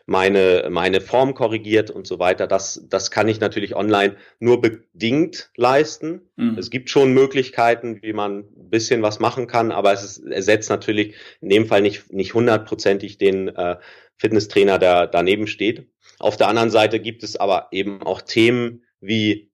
meine, 0.07 0.69
meine 0.71 1.01
Form 1.01 1.35
korrigiert 1.35 1.91
und 1.91 2.07
so 2.07 2.19
weiter. 2.19 2.47
Das, 2.47 2.85
das 2.89 3.11
kann 3.11 3.29
ich 3.29 3.41
natürlich 3.41 3.75
online 3.75 4.17
nur 4.39 4.61
bedingt 4.61 5.51
leisten. 5.57 6.29
Mhm. 6.37 6.59
Es 6.59 6.71
gibt 6.71 6.91
schon 6.91 7.15
Möglichkeiten, 7.15 8.03
wie 8.03 8.13
man 8.13 8.41
ein 8.41 8.71
bisschen 8.71 9.03
was 9.03 9.19
machen 9.19 9.47
kann, 9.47 9.73
aber 9.73 9.93
es 9.93 10.05
ist, 10.05 10.19
ersetzt 10.27 10.69
natürlich 10.69 11.15
in 11.41 11.49
dem 11.49 11.67
Fall 11.67 11.81
nicht, 11.81 12.13
nicht 12.13 12.35
hundertprozentig 12.35 13.19
den 13.19 13.49
äh, 13.49 13.77
Fitnesstrainer, 14.17 14.79
der 14.79 15.07
daneben 15.07 15.47
steht. 15.47 15.89
Auf 16.19 16.37
der 16.37 16.49
anderen 16.49 16.71
Seite 16.71 17.01
gibt 17.01 17.23
es 17.23 17.37
aber 17.37 17.69
eben 17.73 18.03
auch 18.03 18.21
Themen 18.21 18.85
wie 19.01 19.51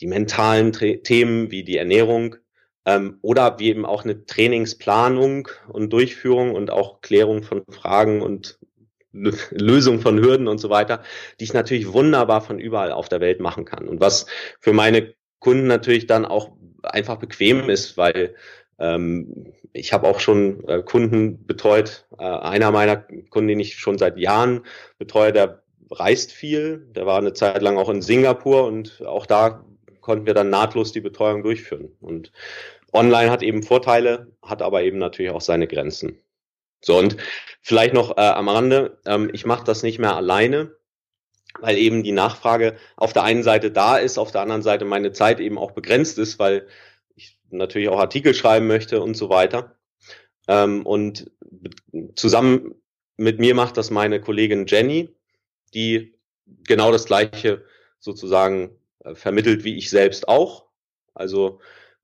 die 0.00 0.06
mentalen 0.06 0.72
Tra 0.72 0.94
Themen, 1.02 1.50
wie 1.50 1.64
die 1.64 1.76
Ernährung, 1.76 2.36
ähm, 2.86 3.18
oder 3.22 3.58
wie 3.58 3.68
eben 3.68 3.84
auch 3.84 4.04
eine 4.04 4.24
Trainingsplanung 4.24 5.48
und 5.68 5.92
Durchführung 5.92 6.54
und 6.54 6.70
auch 6.70 7.00
Klärung 7.00 7.42
von 7.42 7.62
Fragen 7.68 8.22
und 8.22 8.58
Lösung 9.50 10.00
von 10.00 10.18
Hürden 10.18 10.48
und 10.48 10.58
so 10.58 10.70
weiter, 10.70 11.02
die 11.38 11.44
ich 11.44 11.52
natürlich 11.52 11.92
wunderbar 11.92 12.40
von 12.40 12.58
überall 12.58 12.92
auf 12.92 13.08
der 13.08 13.20
Welt 13.20 13.40
machen 13.40 13.64
kann. 13.64 13.88
Und 13.88 14.00
was 14.00 14.26
für 14.60 14.72
meine 14.72 15.14
Kunden 15.38 15.66
natürlich 15.66 16.06
dann 16.06 16.24
auch 16.24 16.52
einfach 16.82 17.16
bequem 17.16 17.68
ist, 17.68 17.96
weil 17.96 18.34
ähm, 18.78 19.52
ich 19.72 19.92
habe 19.92 20.08
auch 20.08 20.20
schon 20.20 20.66
äh, 20.68 20.82
Kunden 20.82 21.46
betreut. 21.46 22.06
Äh, 22.18 22.24
einer 22.24 22.70
meiner 22.70 22.96
Kunden, 22.96 23.48
den 23.48 23.60
ich 23.60 23.76
schon 23.76 23.98
seit 23.98 24.18
Jahren 24.18 24.64
betreue, 24.98 25.32
der 25.32 25.62
reist 25.90 26.32
viel. 26.32 26.86
Der 26.94 27.06
war 27.06 27.18
eine 27.18 27.32
Zeit 27.32 27.62
lang 27.62 27.78
auch 27.78 27.88
in 27.88 28.02
Singapur 28.02 28.66
und 28.66 29.02
auch 29.06 29.26
da 29.26 29.64
konnten 30.00 30.26
wir 30.26 30.34
dann 30.34 30.50
nahtlos 30.50 30.92
die 30.92 31.00
Betreuung 31.00 31.42
durchführen. 31.42 31.92
Und 32.00 32.32
online 32.92 33.30
hat 33.30 33.42
eben 33.42 33.62
Vorteile, 33.62 34.28
hat 34.42 34.62
aber 34.62 34.82
eben 34.82 34.98
natürlich 34.98 35.32
auch 35.32 35.40
seine 35.40 35.66
Grenzen. 35.66 36.18
So, 36.80 36.98
und 36.98 37.16
vielleicht 37.60 37.94
noch 37.94 38.16
äh, 38.16 38.20
am 38.20 38.48
Rande, 38.48 38.98
ähm, 39.06 39.30
ich 39.32 39.46
mache 39.46 39.64
das 39.64 39.82
nicht 39.82 39.98
mehr 39.98 40.16
alleine. 40.16 40.76
weil 41.60 41.76
eben 41.78 42.02
die 42.02 42.12
Nachfrage 42.12 42.76
auf 42.96 43.12
der 43.12 43.24
einen 43.24 43.42
Seite 43.42 43.70
da 43.72 43.98
ist, 43.98 44.18
auf 44.18 44.30
der 44.30 44.42
anderen 44.42 44.62
Seite 44.62 44.84
meine 44.84 45.12
Zeit 45.12 45.40
eben 45.40 45.58
auch 45.58 45.72
begrenzt 45.72 46.18
ist, 46.18 46.38
weil 46.38 46.66
ich 47.16 47.38
natürlich 47.50 47.88
auch 47.88 47.98
Artikel 47.98 48.34
schreiben 48.34 48.66
möchte 48.68 49.02
und 49.02 49.16
so 49.16 49.28
weiter. 49.30 49.76
Ähm, 50.48 50.86
und 50.86 51.30
zusammen 52.14 52.76
mit 53.16 53.40
mir 53.40 53.54
macht 53.54 53.76
das 53.76 53.90
meine 53.90 54.20
Kollegin 54.20 54.66
Jenny, 54.66 55.14
die 55.74 56.14
genau 56.46 56.92
das 56.92 57.06
Gleiche 57.06 57.64
sozusagen 57.98 58.78
äh, 59.04 59.14
vermittelt 59.14 59.64
wie 59.64 59.76
ich 59.76 59.90
selbst 59.90 60.28
auch. 60.28 60.66
Also 61.14 61.60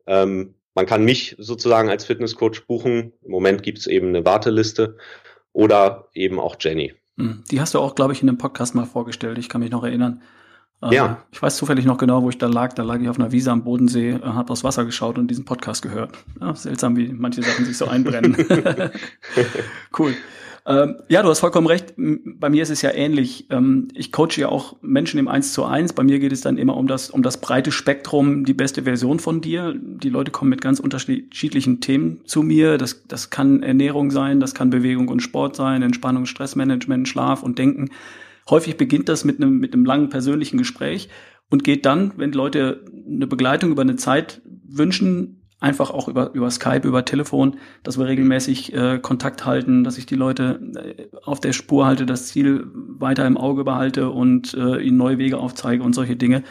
ähm, 0.07 0.56
man 0.77 0.87
kann 0.87 1.05
mich 1.05 1.35
sozusagen 1.39 1.89
als 1.89 2.05
Fitnesscoach 2.05 2.67
buchen. 2.69 3.13
Im 3.23 3.31
Moment 3.31 3.63
gibt 3.63 3.79
es 3.79 3.87
eben 3.87 4.09
eine 4.09 4.25
Warteliste 4.25 4.97
oder 5.53 6.09
eben 6.13 6.39
auch 6.39 6.57
Jenny. 6.61 6.95
Hm, 7.19 7.43
die 7.51 7.61
hast 7.61 7.75
du 7.75 7.81
auch, 7.81 7.95
glaube 7.95 8.13
ich, 8.13 8.23
in 8.23 8.29
einem 8.29 8.39
Podcast 8.39 8.75
mal 8.75 8.85
vorgestellt. 8.85 9.39
Ich 9.39 9.49
kann 9.49 9.63
mich 9.63 9.71
noch 9.71 9.83
erinnern. 9.83 10.23
Äh, 10.83 10.95
ja. 10.95 11.25
Ich 11.33 11.41
weiß 11.41 11.57
zufällig 11.57 11.87
noch 11.87 11.97
genau, 11.97 12.23
wo 12.23 12.29
ich 12.29 12.37
da 12.37 12.47
lag. 12.47 12.75
Da 12.75 12.83
lag 12.83 13.01
ich 13.01 13.09
auf 13.09 13.19
einer 13.19 13.33
Wiese 13.33 13.51
am 13.51 13.65
Bodensee, 13.65 14.11
äh, 14.11 14.21
habe 14.23 14.53
aufs 14.53 14.65
Wasser 14.65 14.85
geschaut 14.85 15.17
und 15.17 15.29
diesen 15.29 15.47
Podcast 15.47 15.81
gehört. 15.81 16.11
Ja, 16.41 16.55
seltsam, 16.55 16.95
wie 16.97 17.09
manche 17.09 17.43
Sachen 17.43 17.65
sich 17.65 17.79
so 17.79 17.87
einbrennen. 17.87 18.37
cool. 19.99 20.15
Ähm, 20.67 20.97
ja, 21.09 21.23
du 21.23 21.29
hast 21.29 21.39
vollkommen 21.39 21.69
recht. 21.69 21.95
Bei 21.97 22.51
mir 22.51 22.63
ist 22.63 22.71
es 22.71 22.83
ja 22.83 22.91
ähnlich. 22.91 23.47
Ähm, 23.51 23.87
ich 23.95 24.11
coache 24.11 24.39
ja 24.39 24.49
auch 24.49 24.77
Menschen 24.83 25.21
im 25.21 25.29
Eins 25.29 25.53
zu 25.53 25.65
eins. 25.65 25.93
Bei 25.93 26.03
mir 26.03 26.19
geht 26.19 26.33
es 26.33 26.41
dann 26.41 26.59
immer 26.59 26.77
um 26.77 26.89
das, 26.89 27.09
um 27.09 27.23
das 27.23 27.41
breite 27.41 27.71
Spektrum, 27.71 28.45
die 28.45 28.53
beste 28.53 28.83
Version 28.83 29.21
von 29.21 29.41
dir. 29.41 29.75
Die 29.77 30.09
Leute 30.09 30.33
kommen 30.33 30.51
mit 30.51 30.61
ganz 30.61 30.81
unterschiedlichen 30.81 31.81
Themen 31.81 32.21
zu 32.25 32.43
mir. 32.43 32.79
Das, 32.79 33.07
das 33.07 33.31
kann 33.31 33.63
Ernährung 33.63 34.11
sein, 34.11 34.41
das 34.41 34.55
kann 34.55 34.71
Bewegung 34.71 35.07
und 35.07 35.21
Sport 35.21 35.55
sein, 35.55 35.83
Entspannung, 35.83 36.27
Stressmanagement, 36.27 37.09
Schlaf 37.09 37.45
und 37.45 37.61
Denken. 37.61 37.91
Häufig 38.51 38.77
beginnt 38.77 39.09
das 39.09 39.25
mit 39.25 39.41
einem, 39.41 39.59
mit 39.59 39.73
einem 39.73 39.85
langen 39.85 40.09
persönlichen 40.09 40.59
Gespräch 40.59 41.09
und 41.49 41.63
geht 41.63 41.87
dann, 41.87 42.13
wenn 42.17 42.33
Leute 42.33 42.85
eine 43.09 43.29
Begleitung 43.29 43.71
über 43.71 43.83
eine 43.83 43.97
Zeit 43.97 44.43
wünschen, 44.69 45.36
einfach 45.59 45.91
auch 45.91 46.07
über, 46.09 46.33
über 46.35 46.51
Skype, 46.51 46.87
über 46.87 47.05
Telefon, 47.05 47.57
dass 47.83 47.99
wir 47.99 48.07
regelmäßig 48.07 48.75
äh, 48.75 48.99
Kontakt 48.99 49.47
halten, 49.47 49.85
dass 49.85 49.97
ich 49.97 50.05
die 50.05 50.15
Leute 50.15 50.61
äh, 50.77 51.07
auf 51.25 51.41
der 51.41 51.53
Spur 51.53 51.87
halte, 51.87 52.05
das 52.05 52.27
Ziel 52.29 52.67
weiter 52.75 53.27
im 53.27 53.39
Auge 53.39 53.65
behalte 53.65 54.11
und 54.11 54.53
äh, 54.55 54.79
ihnen 54.83 54.99
neue 54.99 55.19
Wege 55.19 55.39
aufzeige 55.39 55.83
und 55.83 55.95
solche 55.95 56.17
Dinge. 56.17 56.43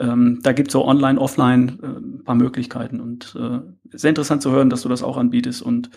Ähm, 0.00 0.40
da 0.42 0.52
gibt 0.52 0.68
es 0.68 0.72
so 0.72 0.84
online, 0.84 1.20
offline 1.20 1.78
äh, 1.82 2.24
paar 2.24 2.34
Möglichkeiten 2.34 3.00
und 3.00 3.36
äh, 3.38 3.60
sehr 3.96 4.10
interessant 4.10 4.42
zu 4.42 4.50
hören, 4.50 4.70
dass 4.70 4.82
du 4.82 4.88
das 4.88 5.04
auch 5.04 5.16
anbietest 5.16 5.62
und 5.62 5.90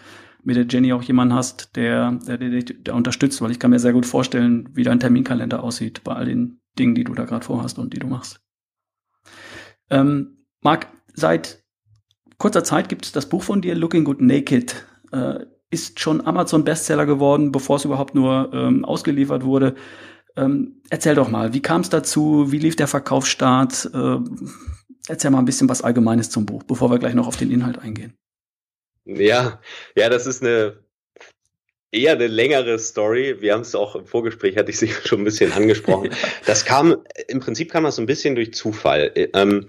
mit 0.43 0.55
der 0.55 0.65
Jenny 0.67 0.93
auch 0.93 1.03
jemanden 1.03 1.33
hast, 1.33 1.75
der, 1.75 2.19
der, 2.27 2.37
der, 2.37 2.61
der 2.61 2.95
unterstützt, 2.95 3.41
weil 3.41 3.51
ich 3.51 3.59
kann 3.59 3.71
mir 3.71 3.79
sehr 3.79 3.93
gut 3.93 4.05
vorstellen, 4.05 4.69
wie 4.73 4.83
dein 4.83 4.99
Terminkalender 4.99 5.63
aussieht 5.63 6.03
bei 6.03 6.13
all 6.13 6.25
den 6.25 6.59
Dingen, 6.77 6.95
die 6.95 7.03
du 7.03 7.13
da 7.13 7.25
gerade 7.25 7.45
vorhast 7.45 7.77
und 7.79 7.93
die 7.93 7.99
du 7.99 8.07
machst. 8.07 8.39
Ähm, 9.89 10.45
Marc, 10.61 10.87
seit 11.13 11.60
kurzer 12.41 12.63
Zeit 12.63 12.89
gibt 12.89 13.05
es 13.05 13.11
das 13.11 13.27
Buch 13.27 13.43
von 13.43 13.61
dir, 13.61 13.75
Looking 13.75 14.03
Good 14.03 14.19
Naked. 14.19 14.87
Äh, 15.11 15.45
ist 15.69 15.99
schon 15.99 16.25
Amazon-Bestseller 16.25 17.05
geworden, 17.05 17.51
bevor 17.51 17.77
es 17.77 17.85
überhaupt 17.85 18.15
nur 18.15 18.49
ähm, 18.51 18.83
ausgeliefert 18.83 19.45
wurde. 19.45 19.75
Ähm, 20.35 20.81
erzähl 20.89 21.13
doch 21.15 21.29
mal, 21.29 21.53
wie 21.53 21.61
kam 21.61 21.81
es 21.81 21.89
dazu? 21.89 22.51
Wie 22.51 22.57
lief 22.57 22.75
der 22.75 22.87
Verkaufsstart? 22.87 23.91
Äh, 23.93 24.17
erzähl 25.07 25.29
mal 25.29 25.37
ein 25.37 25.45
bisschen 25.45 25.69
was 25.69 25.83
Allgemeines 25.83 26.29
zum 26.31 26.47
Buch, 26.47 26.63
bevor 26.63 26.89
wir 26.89 26.97
gleich 26.97 27.13
noch 27.13 27.27
auf 27.27 27.37
den 27.37 27.51
Inhalt 27.51 27.77
eingehen. 27.77 28.15
Ja, 29.05 29.61
ja, 29.95 30.09
das 30.09 30.25
ist 30.25 30.41
eine 30.41 30.79
eher 31.91 32.13
eine 32.13 32.27
längere 32.27 32.79
Story. 32.79 33.37
Wir 33.39 33.53
haben 33.53 33.61
es 33.61 33.75
auch 33.75 33.95
im 33.95 34.05
Vorgespräch, 34.05 34.57
hatte 34.57 34.71
ich 34.71 34.79
sie 34.79 34.87
schon 35.05 35.21
ein 35.21 35.25
bisschen 35.25 35.51
angesprochen. 35.53 36.09
Das 36.45 36.65
kam, 36.65 36.97
im 37.27 37.39
Prinzip 37.39 37.71
kam 37.71 37.83
das 37.83 37.97
so 37.97 38.01
ein 38.01 38.07
bisschen 38.07 38.33
durch 38.33 38.53
Zufall. 38.53 39.11
Ähm, 39.15 39.67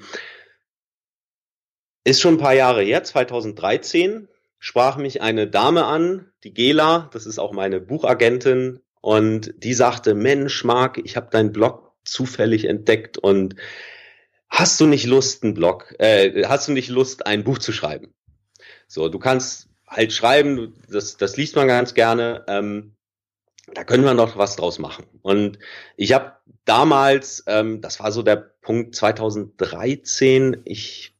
ist 2.04 2.20
schon 2.20 2.34
ein 2.34 2.38
paar 2.38 2.54
Jahre 2.54 2.82
her, 2.82 3.04
2013 3.04 4.28
sprach 4.58 4.96
mich 4.96 5.22
eine 5.22 5.48
Dame 5.48 5.84
an, 5.86 6.30
die 6.44 6.54
Gela, 6.54 7.10
das 7.12 7.26
ist 7.26 7.40
auch 7.40 7.52
meine 7.52 7.80
Buchagentin, 7.80 8.80
und 9.00 9.52
die 9.56 9.74
sagte, 9.74 10.14
Mensch, 10.14 10.62
Marc, 10.62 10.98
ich 10.98 11.16
habe 11.16 11.30
deinen 11.30 11.52
Blog 11.52 11.92
zufällig 12.04 12.66
entdeckt 12.66 13.18
und 13.18 13.56
hast 14.48 14.80
du 14.80 14.86
nicht 14.86 15.04
Lust, 15.06 15.42
einen 15.42 15.54
Blog, 15.54 15.94
äh, 15.98 16.44
hast 16.46 16.68
du 16.68 16.72
nicht 16.72 16.88
Lust, 16.88 17.26
ein 17.26 17.42
Buch 17.42 17.58
zu 17.58 17.72
schreiben? 17.72 18.14
So, 18.86 19.08
du 19.08 19.18
kannst 19.18 19.68
halt 19.88 20.12
schreiben, 20.12 20.74
das, 20.88 21.16
das 21.16 21.36
liest 21.36 21.56
man 21.56 21.66
ganz 21.66 21.94
gerne, 21.94 22.44
ähm, 22.46 22.94
da 23.74 23.82
können 23.82 24.04
wir 24.04 24.14
noch 24.14 24.36
was 24.36 24.54
draus 24.54 24.78
machen. 24.78 25.06
Und 25.22 25.58
ich 25.96 26.12
habe 26.12 26.36
damals, 26.64 27.42
ähm, 27.48 27.80
das 27.80 27.98
war 27.98 28.12
so 28.12 28.22
der 28.22 28.36
Punkt 28.36 28.94
2013, 28.94 30.62
ich 30.64 31.11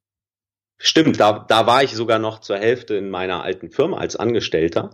Stimmt, 0.85 1.21
da, 1.21 1.45
da 1.49 1.65
war 1.69 1.85
ich 1.85 1.93
sogar 1.93 2.19
noch 2.19 2.41
zur 2.41 2.59
Hälfte 2.59 2.97
in 2.97 3.09
meiner 3.09 3.45
alten 3.45 3.71
Firma 3.71 3.99
als 3.99 4.17
Angestellter. 4.17 4.91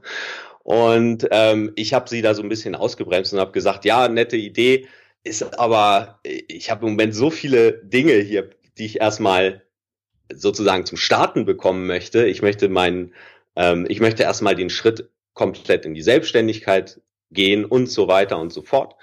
Und 0.63 1.27
ähm, 1.31 1.73
ich 1.77 1.95
habe 1.95 2.11
sie 2.11 2.21
da 2.21 2.35
so 2.35 2.43
ein 2.43 2.51
bisschen 2.51 2.75
ausgebremst 2.75 3.33
und 3.33 3.41
habe 3.41 3.53
gesagt, 3.53 3.87
ja, 3.87 4.07
nette 4.07 4.37
Idee, 4.37 4.87
ist 5.25 5.59
aber, 5.59 6.21
ich 6.25 6.71
habe 6.71 6.85
im 6.85 6.93
Moment 6.93 7.15
so 7.15 7.31
viele 7.31 7.73
Dinge 7.85 8.17
hier, 8.17 8.51
die 8.77 8.85
ich 8.85 9.01
erstmal 9.01 9.63
sozusagen 10.31 10.85
zum 10.85 10.99
Starten 10.99 11.47
bekommen 11.47 11.87
möchte. 11.87 12.27
Ich 12.27 12.43
möchte 12.43 12.69
meinen, 12.69 13.15
ähm, 13.57 13.87
ich 13.89 14.01
möchte 14.01 14.25
erstmal 14.25 14.57
den 14.57 14.69
Schritt 14.69 15.09
komplett 15.33 15.87
in 15.87 15.95
die 15.95 16.03
Selbstständigkeit 16.03 17.01
gehen 17.31 17.65
und 17.65 17.91
so 17.91 18.09
weiter 18.09 18.39
und 18.39 18.53
so 18.53 18.61
fort. 18.61 18.95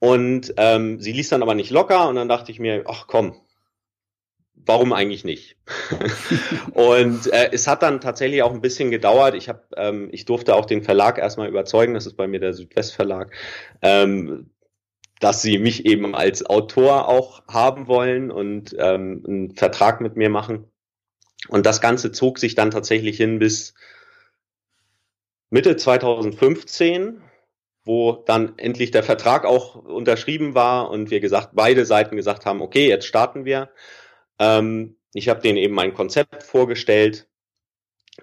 Und 0.00 0.54
ähm, 0.56 0.98
sie 0.98 1.12
ließ 1.12 1.28
dann 1.28 1.42
aber 1.42 1.54
nicht 1.54 1.70
locker 1.70 2.08
und 2.08 2.16
dann 2.16 2.28
dachte 2.28 2.50
ich 2.50 2.58
mir, 2.58 2.82
ach 2.88 3.06
komm, 3.06 3.40
warum 4.66 4.92
eigentlich 4.92 5.24
nicht? 5.24 5.56
und 6.74 7.32
äh, 7.32 7.50
es 7.52 7.66
hat 7.66 7.82
dann 7.82 8.00
tatsächlich 8.00 8.42
auch 8.42 8.52
ein 8.52 8.60
bisschen 8.60 8.90
gedauert. 8.90 9.34
Ich 9.34 9.48
habe, 9.48 9.62
ähm, 9.76 10.08
ich 10.12 10.24
durfte 10.24 10.54
auch 10.54 10.66
den 10.66 10.82
Verlag 10.82 11.18
erstmal 11.18 11.48
überzeugen, 11.48 11.94
das 11.94 12.06
ist 12.06 12.16
bei 12.16 12.26
mir 12.26 12.40
der 12.40 12.54
Südwestverlag, 12.54 13.32
ähm, 13.82 14.50
dass 15.20 15.42
sie 15.42 15.58
mich 15.58 15.86
eben 15.86 16.14
als 16.14 16.44
Autor 16.46 17.08
auch 17.08 17.46
haben 17.48 17.86
wollen 17.88 18.30
und 18.30 18.74
ähm, 18.78 19.22
einen 19.26 19.54
Vertrag 19.54 20.00
mit 20.00 20.16
mir 20.16 20.30
machen. 20.30 20.70
Und 21.48 21.66
das 21.66 21.80
Ganze 21.80 22.12
zog 22.12 22.38
sich 22.38 22.54
dann 22.54 22.70
tatsächlich 22.70 23.16
hin 23.16 23.38
bis 23.38 23.74
Mitte 25.50 25.76
2015, 25.76 27.22
wo 27.84 28.12
dann 28.12 28.58
endlich 28.58 28.90
der 28.90 29.02
Vertrag 29.02 29.44
auch 29.44 29.74
unterschrieben 29.74 30.54
war 30.54 30.90
und 30.90 31.10
wir 31.10 31.20
gesagt, 31.20 31.50
beide 31.54 31.86
Seiten 31.86 32.16
gesagt 32.16 32.46
haben, 32.46 32.60
okay, 32.60 32.88
jetzt 32.88 33.06
starten 33.06 33.44
wir. 33.44 33.70
Ähm, 34.40 34.96
ich 35.14 35.28
habe 35.28 35.40
denen 35.40 35.58
eben 35.58 35.74
mein 35.74 35.94
Konzept 35.94 36.42
vorgestellt. 36.42 37.28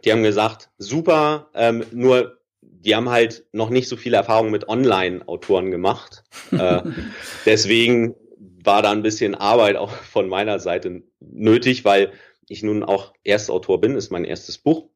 Die 0.04 0.12
haben 0.12 0.24
gesagt, 0.24 0.70
super, 0.78 1.50
ähm, 1.54 1.86
nur 1.92 2.40
die 2.62 2.96
haben 2.96 3.10
halt 3.10 3.46
noch 3.54 3.70
nicht 3.70 3.88
so 3.88 3.96
viel 3.96 4.14
Erfahrung 4.14 4.52
mit 4.52 4.68
Online-Autoren 4.68 5.72
gemacht. 5.72 6.24
äh, 6.52 6.82
deswegen 7.46 8.16
war 8.64 8.82
da 8.82 8.92
ein 8.92 9.04
bisschen 9.04 9.36
Arbeit 9.36 9.78
auch 9.78 9.92
von 9.92 10.28
meiner 10.28 10.60
Seite 10.60 11.04
nötig, 11.20 11.86
weil 11.86 12.12
ich 12.50 12.64
nun 12.64 12.84
auch 12.84 13.14
Erstautor 13.24 13.82
bin, 13.82 13.96
ist 13.96 14.12
mein 14.12 14.26
erstes 14.26 14.58
Buch. 14.58 14.90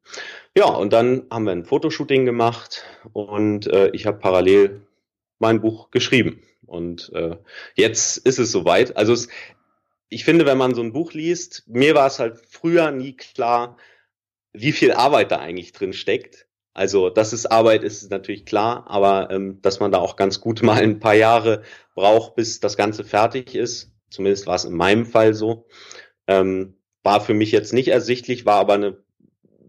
Ja, 0.55 0.65
und 0.65 0.93
dann 0.93 1.23
haben 1.29 1.45
wir 1.45 1.51
ein 1.51 1.65
Fotoshooting 1.65 2.25
gemacht 2.25 2.83
und 3.13 3.67
äh, 3.67 3.89
ich 3.93 4.05
habe 4.05 4.19
parallel 4.19 4.81
mein 5.39 5.61
Buch 5.61 5.91
geschrieben. 5.91 6.41
Und 6.65 7.11
äh, 7.13 7.35
jetzt 7.75 8.17
ist 8.17 8.39
es 8.39 8.51
soweit. 8.51 8.95
Also 8.95 9.13
es, 9.13 9.27
ich 10.11 10.25
finde, 10.25 10.45
wenn 10.45 10.57
man 10.57 10.75
so 10.75 10.81
ein 10.81 10.91
Buch 10.91 11.13
liest, 11.13 11.63
mir 11.67 11.95
war 11.95 12.05
es 12.05 12.19
halt 12.19 12.37
früher 12.49 12.91
nie 12.91 13.15
klar, 13.15 13.77
wie 14.51 14.73
viel 14.73 14.91
Arbeit 14.91 15.31
da 15.31 15.37
eigentlich 15.37 15.71
drin 15.71 15.93
steckt. 15.93 16.47
Also, 16.73 17.09
dass 17.09 17.31
es 17.31 17.45
Arbeit 17.45 17.83
ist, 17.83 18.03
ist 18.03 18.11
natürlich 18.11 18.45
klar, 18.45 18.85
aber 18.87 19.31
ähm, 19.31 19.61
dass 19.61 19.79
man 19.79 19.91
da 19.91 19.99
auch 19.99 20.17
ganz 20.17 20.41
gut 20.41 20.61
mal 20.63 20.83
ein 20.83 20.99
paar 20.99 21.13
Jahre 21.13 21.63
braucht, 21.95 22.35
bis 22.35 22.59
das 22.59 22.75
Ganze 22.75 23.05
fertig 23.05 23.55
ist. 23.55 23.93
Zumindest 24.09 24.47
war 24.47 24.55
es 24.55 24.65
in 24.65 24.73
meinem 24.73 25.05
Fall 25.05 25.33
so. 25.33 25.65
Ähm, 26.27 26.75
war 27.03 27.21
für 27.21 27.33
mich 27.33 27.53
jetzt 27.53 27.71
nicht 27.71 27.87
ersichtlich, 27.87 28.45
war 28.45 28.59
aber 28.59 28.73
eine 28.73 28.97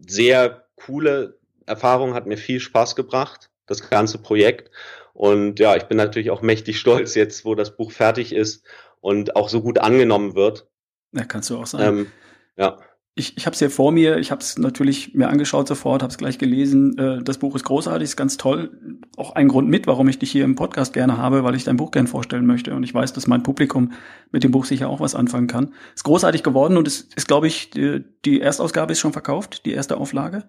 sehr 0.05 0.67
coole 0.75 1.39
Erfahrung, 1.65 2.13
hat 2.13 2.27
mir 2.27 2.37
viel 2.37 2.59
Spaß 2.59 2.97
gebracht, 2.97 3.49
das 3.65 3.89
ganze 3.89 4.17
Projekt. 4.17 4.71
Und 5.13 5.61
ja, 5.61 5.77
ich 5.77 5.83
bin 5.83 5.95
natürlich 5.95 6.31
auch 6.31 6.41
mächtig 6.41 6.79
stolz 6.79 7.15
jetzt, 7.15 7.45
wo 7.45 7.55
das 7.55 7.77
Buch 7.77 7.91
fertig 7.91 8.33
ist 8.33 8.65
und 9.03 9.35
auch 9.35 9.49
so 9.49 9.61
gut 9.61 9.79
angenommen 9.79 10.33
wird. 10.33 10.65
Ja, 11.11 11.25
kannst 11.25 11.49
du 11.49 11.57
auch 11.57 11.67
sagen. 11.67 11.97
Ähm, 11.99 12.07
ja. 12.55 12.79
Ich, 13.15 13.37
ich 13.37 13.45
habe 13.45 13.53
es 13.53 13.59
hier 13.59 13.69
vor 13.69 13.91
mir, 13.91 14.17
ich 14.17 14.31
habe 14.31 14.41
es 14.41 14.57
natürlich 14.57 15.13
mir 15.13 15.27
angeschaut 15.27 15.67
sofort, 15.67 16.01
habe 16.01 16.09
es 16.09 16.17
gleich 16.17 16.39
gelesen. 16.39 16.97
Äh, 16.97 17.21
das 17.21 17.37
Buch 17.37 17.53
ist 17.55 17.65
großartig, 17.65 18.05
ist 18.05 18.15
ganz 18.15 18.37
toll. 18.37 18.71
Auch 19.17 19.35
ein 19.35 19.49
Grund 19.49 19.69
mit, 19.69 19.85
warum 19.87 20.07
ich 20.07 20.19
dich 20.19 20.31
hier 20.31 20.45
im 20.45 20.55
Podcast 20.55 20.93
gerne 20.93 21.17
habe, 21.17 21.43
weil 21.43 21.53
ich 21.53 21.65
dein 21.65 21.75
Buch 21.75 21.91
gern 21.91 22.07
vorstellen 22.07 22.45
möchte. 22.45 22.73
Und 22.73 22.83
ich 22.83 22.93
weiß, 22.93 23.11
dass 23.11 23.27
mein 23.27 23.43
Publikum 23.43 23.91
mit 24.31 24.43
dem 24.43 24.51
Buch 24.51 24.65
sicher 24.65 24.89
auch 24.89 25.01
was 25.01 25.15
anfangen 25.15 25.47
kann. 25.47 25.73
Ist 25.93 26.05
großartig 26.05 26.41
geworden 26.41 26.77
und 26.77 26.87
es 26.87 27.01
ist, 27.01 27.17
ist 27.17 27.27
glaube 27.27 27.47
ich, 27.47 27.71
die, 27.71 28.03
die 28.23 28.39
Erstausgabe 28.39 28.93
ist 28.93 28.99
schon 28.99 29.13
verkauft, 29.13 29.65
die 29.65 29.73
erste 29.73 29.97
Auflage. 29.97 30.45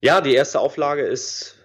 Ja, 0.00 0.22
die 0.22 0.32
erste 0.32 0.60
Auflage 0.60 1.02
ist 1.02 1.56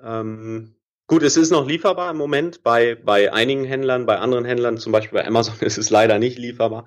ähm, 0.00 0.75
Gut, 1.08 1.22
es 1.22 1.36
ist 1.36 1.52
noch 1.52 1.68
lieferbar 1.68 2.10
im 2.10 2.16
Moment 2.16 2.64
bei, 2.64 2.96
bei 2.96 3.32
einigen 3.32 3.64
Händlern, 3.64 4.06
bei 4.06 4.18
anderen 4.18 4.44
Händlern, 4.44 4.76
zum 4.76 4.90
Beispiel 4.90 5.20
bei 5.20 5.26
Amazon 5.26 5.54
ist 5.60 5.78
es 5.78 5.90
leider 5.90 6.18
nicht 6.18 6.36
lieferbar. 6.38 6.84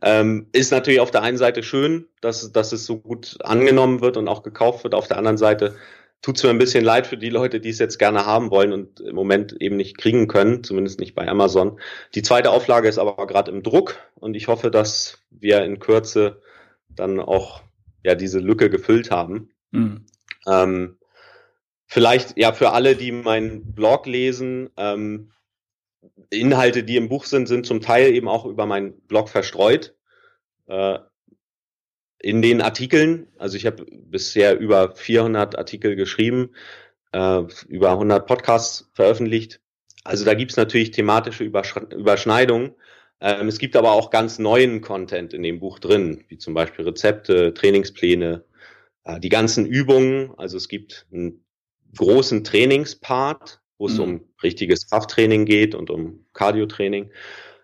Ähm, 0.00 0.46
ist 0.52 0.72
natürlich 0.72 1.00
auf 1.00 1.10
der 1.10 1.22
einen 1.22 1.36
Seite 1.36 1.62
schön, 1.62 2.06
dass, 2.22 2.52
dass 2.52 2.72
es 2.72 2.86
so 2.86 2.98
gut 2.98 3.36
angenommen 3.44 4.00
wird 4.00 4.16
und 4.16 4.28
auch 4.28 4.42
gekauft 4.42 4.84
wird. 4.84 4.94
Auf 4.94 5.08
der 5.08 5.18
anderen 5.18 5.36
Seite 5.36 5.76
tut 6.22 6.36
es 6.36 6.42
mir 6.42 6.50
ein 6.50 6.58
bisschen 6.58 6.84
leid 6.84 7.06
für 7.06 7.18
die 7.18 7.28
Leute, 7.28 7.60
die 7.60 7.68
es 7.68 7.78
jetzt 7.78 7.98
gerne 7.98 8.24
haben 8.24 8.50
wollen 8.50 8.72
und 8.72 9.00
im 9.00 9.14
Moment 9.14 9.52
eben 9.60 9.76
nicht 9.76 9.98
kriegen 9.98 10.26
können, 10.26 10.64
zumindest 10.64 10.98
nicht 10.98 11.14
bei 11.14 11.28
Amazon. 11.28 11.78
Die 12.14 12.22
zweite 12.22 12.50
Auflage 12.50 12.88
ist 12.88 12.98
aber 12.98 13.26
gerade 13.26 13.50
im 13.50 13.62
Druck 13.62 13.96
und 14.14 14.36
ich 14.36 14.48
hoffe, 14.48 14.70
dass 14.70 15.18
wir 15.30 15.64
in 15.64 15.80
Kürze 15.80 16.40
dann 16.88 17.20
auch 17.20 17.62
ja 18.02 18.14
diese 18.14 18.38
Lücke 18.38 18.70
gefüllt 18.70 19.10
haben. 19.10 19.50
Mhm. 19.70 20.06
Ähm, 20.46 20.96
vielleicht 21.90 22.38
ja 22.38 22.52
für 22.52 22.70
alle, 22.70 22.94
die 22.94 23.10
meinen 23.10 23.74
Blog 23.74 24.06
lesen, 24.06 24.70
ähm, 24.76 25.32
Inhalte, 26.30 26.84
die 26.84 26.96
im 26.96 27.08
Buch 27.08 27.24
sind, 27.24 27.48
sind 27.48 27.66
zum 27.66 27.80
Teil 27.80 28.14
eben 28.14 28.28
auch 28.28 28.46
über 28.46 28.64
meinen 28.64 29.00
Blog 29.08 29.28
verstreut. 29.28 29.96
Äh, 30.68 31.00
in 32.22 32.42
den 32.42 32.62
Artikeln, 32.62 33.26
also 33.38 33.56
ich 33.56 33.66
habe 33.66 33.84
bisher 33.90 34.58
über 34.58 34.94
400 34.94 35.58
Artikel 35.58 35.96
geschrieben, 35.96 36.50
äh, 37.12 37.42
über 37.66 37.90
100 37.90 38.24
Podcasts 38.24 38.88
veröffentlicht. 38.94 39.60
Also 40.04 40.24
da 40.24 40.34
gibt's 40.34 40.56
natürlich 40.56 40.92
thematische 40.92 41.42
Überschneidungen. 41.42 42.74
Ähm, 43.20 43.48
es 43.48 43.58
gibt 43.58 43.74
aber 43.74 43.92
auch 43.92 44.10
ganz 44.10 44.38
neuen 44.38 44.80
Content 44.80 45.34
in 45.34 45.42
dem 45.42 45.58
Buch 45.58 45.80
drin, 45.80 46.24
wie 46.28 46.38
zum 46.38 46.54
Beispiel 46.54 46.84
Rezepte, 46.84 47.52
Trainingspläne, 47.52 48.44
äh, 49.04 49.18
die 49.18 49.28
ganzen 49.28 49.66
Übungen. 49.66 50.32
Also 50.36 50.56
es 50.56 50.68
gibt 50.68 51.06
ein 51.12 51.44
großen 51.96 52.44
Trainingspart, 52.44 53.60
wo 53.78 53.86
es 53.86 53.94
mhm. 53.94 54.02
um 54.02 54.20
richtiges 54.42 54.88
Krafttraining 54.88 55.44
geht 55.44 55.74
und 55.74 55.90
um 55.90 56.26
Cardiotraining 56.32 57.10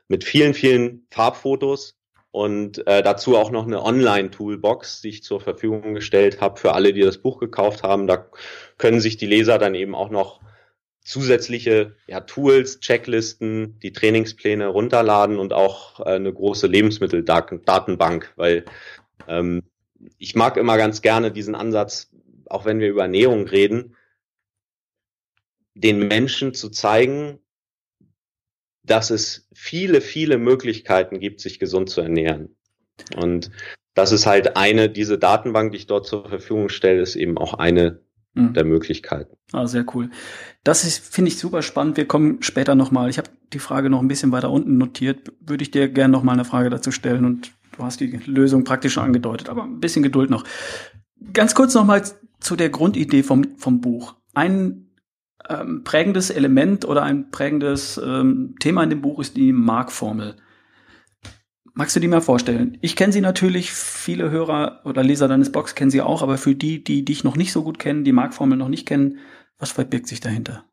mit 0.08 0.24
vielen, 0.24 0.54
vielen 0.54 1.06
Farbfotos 1.10 1.96
und 2.30 2.86
äh, 2.86 3.02
dazu 3.02 3.36
auch 3.36 3.50
noch 3.50 3.66
eine 3.66 3.82
Online-Toolbox, 3.82 5.00
die 5.00 5.08
ich 5.08 5.22
zur 5.22 5.40
Verfügung 5.40 5.94
gestellt 5.94 6.40
habe 6.40 6.60
für 6.60 6.74
alle, 6.74 6.92
die 6.92 7.00
das 7.00 7.18
Buch 7.18 7.38
gekauft 7.38 7.82
haben. 7.82 8.06
Da 8.06 8.28
können 8.78 9.00
sich 9.00 9.16
die 9.16 9.26
Leser 9.26 9.58
dann 9.58 9.74
eben 9.74 9.94
auch 9.94 10.10
noch 10.10 10.40
zusätzliche 11.06 11.94
ja, 12.08 12.20
Tools, 12.20 12.80
Checklisten, 12.80 13.78
die 13.80 13.92
Trainingspläne 13.92 14.66
runterladen 14.66 15.38
und 15.38 15.52
auch 15.52 16.00
äh, 16.00 16.16
eine 16.16 16.32
große 16.32 16.66
Lebensmitteldatenbank, 16.66 18.32
weil 18.36 18.64
ähm, 19.28 19.62
ich 20.18 20.34
mag 20.34 20.56
immer 20.56 20.76
ganz 20.76 21.00
gerne 21.02 21.30
diesen 21.30 21.54
Ansatz, 21.54 22.10
auch 22.50 22.64
wenn 22.64 22.80
wir 22.80 22.88
über 22.88 23.02
Ernährung 23.02 23.46
reden, 23.46 23.96
den 25.76 26.08
Menschen 26.08 26.54
zu 26.54 26.70
zeigen, 26.70 27.38
dass 28.82 29.10
es 29.10 29.48
viele, 29.52 30.00
viele 30.00 30.38
Möglichkeiten 30.38 31.20
gibt, 31.20 31.40
sich 31.40 31.58
gesund 31.58 31.90
zu 31.90 32.00
ernähren. 32.00 32.56
Und 33.16 33.50
das 33.94 34.12
ist 34.12 34.26
halt 34.26 34.56
eine, 34.56 34.88
diese 34.88 35.18
Datenbank, 35.18 35.72
die 35.72 35.78
ich 35.78 35.86
dort 35.86 36.06
zur 36.06 36.28
Verfügung 36.28 36.68
stelle, 36.68 37.02
ist 37.02 37.16
eben 37.16 37.36
auch 37.36 37.54
eine 37.54 38.00
mhm. 38.34 38.54
der 38.54 38.64
Möglichkeiten. 38.64 39.36
Ah, 39.52 39.66
sehr 39.66 39.84
cool. 39.94 40.10
Das 40.64 40.98
finde 40.98 41.30
ich 41.30 41.38
super 41.38 41.62
spannend. 41.62 41.96
Wir 41.96 42.06
kommen 42.06 42.42
später 42.42 42.74
nochmal. 42.74 43.10
Ich 43.10 43.18
habe 43.18 43.30
die 43.52 43.58
Frage 43.58 43.90
noch 43.90 44.00
ein 44.00 44.08
bisschen 44.08 44.32
weiter 44.32 44.50
unten 44.50 44.78
notiert. 44.78 45.32
Würde 45.40 45.62
ich 45.62 45.70
dir 45.70 45.88
gerne 45.88 46.12
nochmal 46.12 46.34
eine 46.34 46.44
Frage 46.44 46.70
dazu 46.70 46.90
stellen 46.90 47.24
und 47.24 47.52
du 47.76 47.82
hast 47.82 48.00
die 48.00 48.18
Lösung 48.26 48.64
praktisch 48.64 48.94
schon 48.94 49.04
angedeutet, 49.04 49.48
aber 49.48 49.64
ein 49.64 49.80
bisschen 49.80 50.02
Geduld 50.02 50.30
noch. 50.30 50.44
Ganz 51.32 51.54
kurz 51.54 51.74
nochmal 51.74 52.02
zu 52.40 52.56
der 52.56 52.70
Grundidee 52.70 53.22
vom, 53.22 53.56
vom 53.58 53.80
Buch. 53.80 54.16
Ein 54.34 54.85
ähm, 55.48 55.84
prägendes 55.84 56.30
Element 56.30 56.84
oder 56.84 57.02
ein 57.02 57.30
prägendes 57.30 57.98
ähm, 57.98 58.54
Thema 58.60 58.82
in 58.82 58.90
dem 58.90 59.02
Buch 59.02 59.20
ist 59.20 59.36
die 59.36 59.52
Mark-Formel. 59.52 60.36
Magst 61.74 61.94
du 61.94 62.00
die 62.00 62.08
mal 62.08 62.22
vorstellen? 62.22 62.78
Ich 62.80 62.96
kenne 62.96 63.12
sie 63.12 63.20
natürlich, 63.20 63.70
viele 63.72 64.30
Hörer 64.30 64.80
oder 64.84 65.02
Leser 65.02 65.28
deines 65.28 65.52
Blogs 65.52 65.74
kennen 65.74 65.90
sie 65.90 66.00
auch, 66.00 66.22
aber 66.22 66.38
für 66.38 66.54
die, 66.54 66.82
die 66.82 67.04
dich 67.04 67.22
noch 67.22 67.36
nicht 67.36 67.52
so 67.52 67.62
gut 67.62 67.78
kennen, 67.78 68.02
die 68.02 68.12
Mark-Formel 68.12 68.56
noch 68.56 68.68
nicht 68.68 68.88
kennen, 68.88 69.18
was 69.58 69.72
verbirgt 69.72 70.06
sich 70.06 70.20
dahinter? 70.20 70.64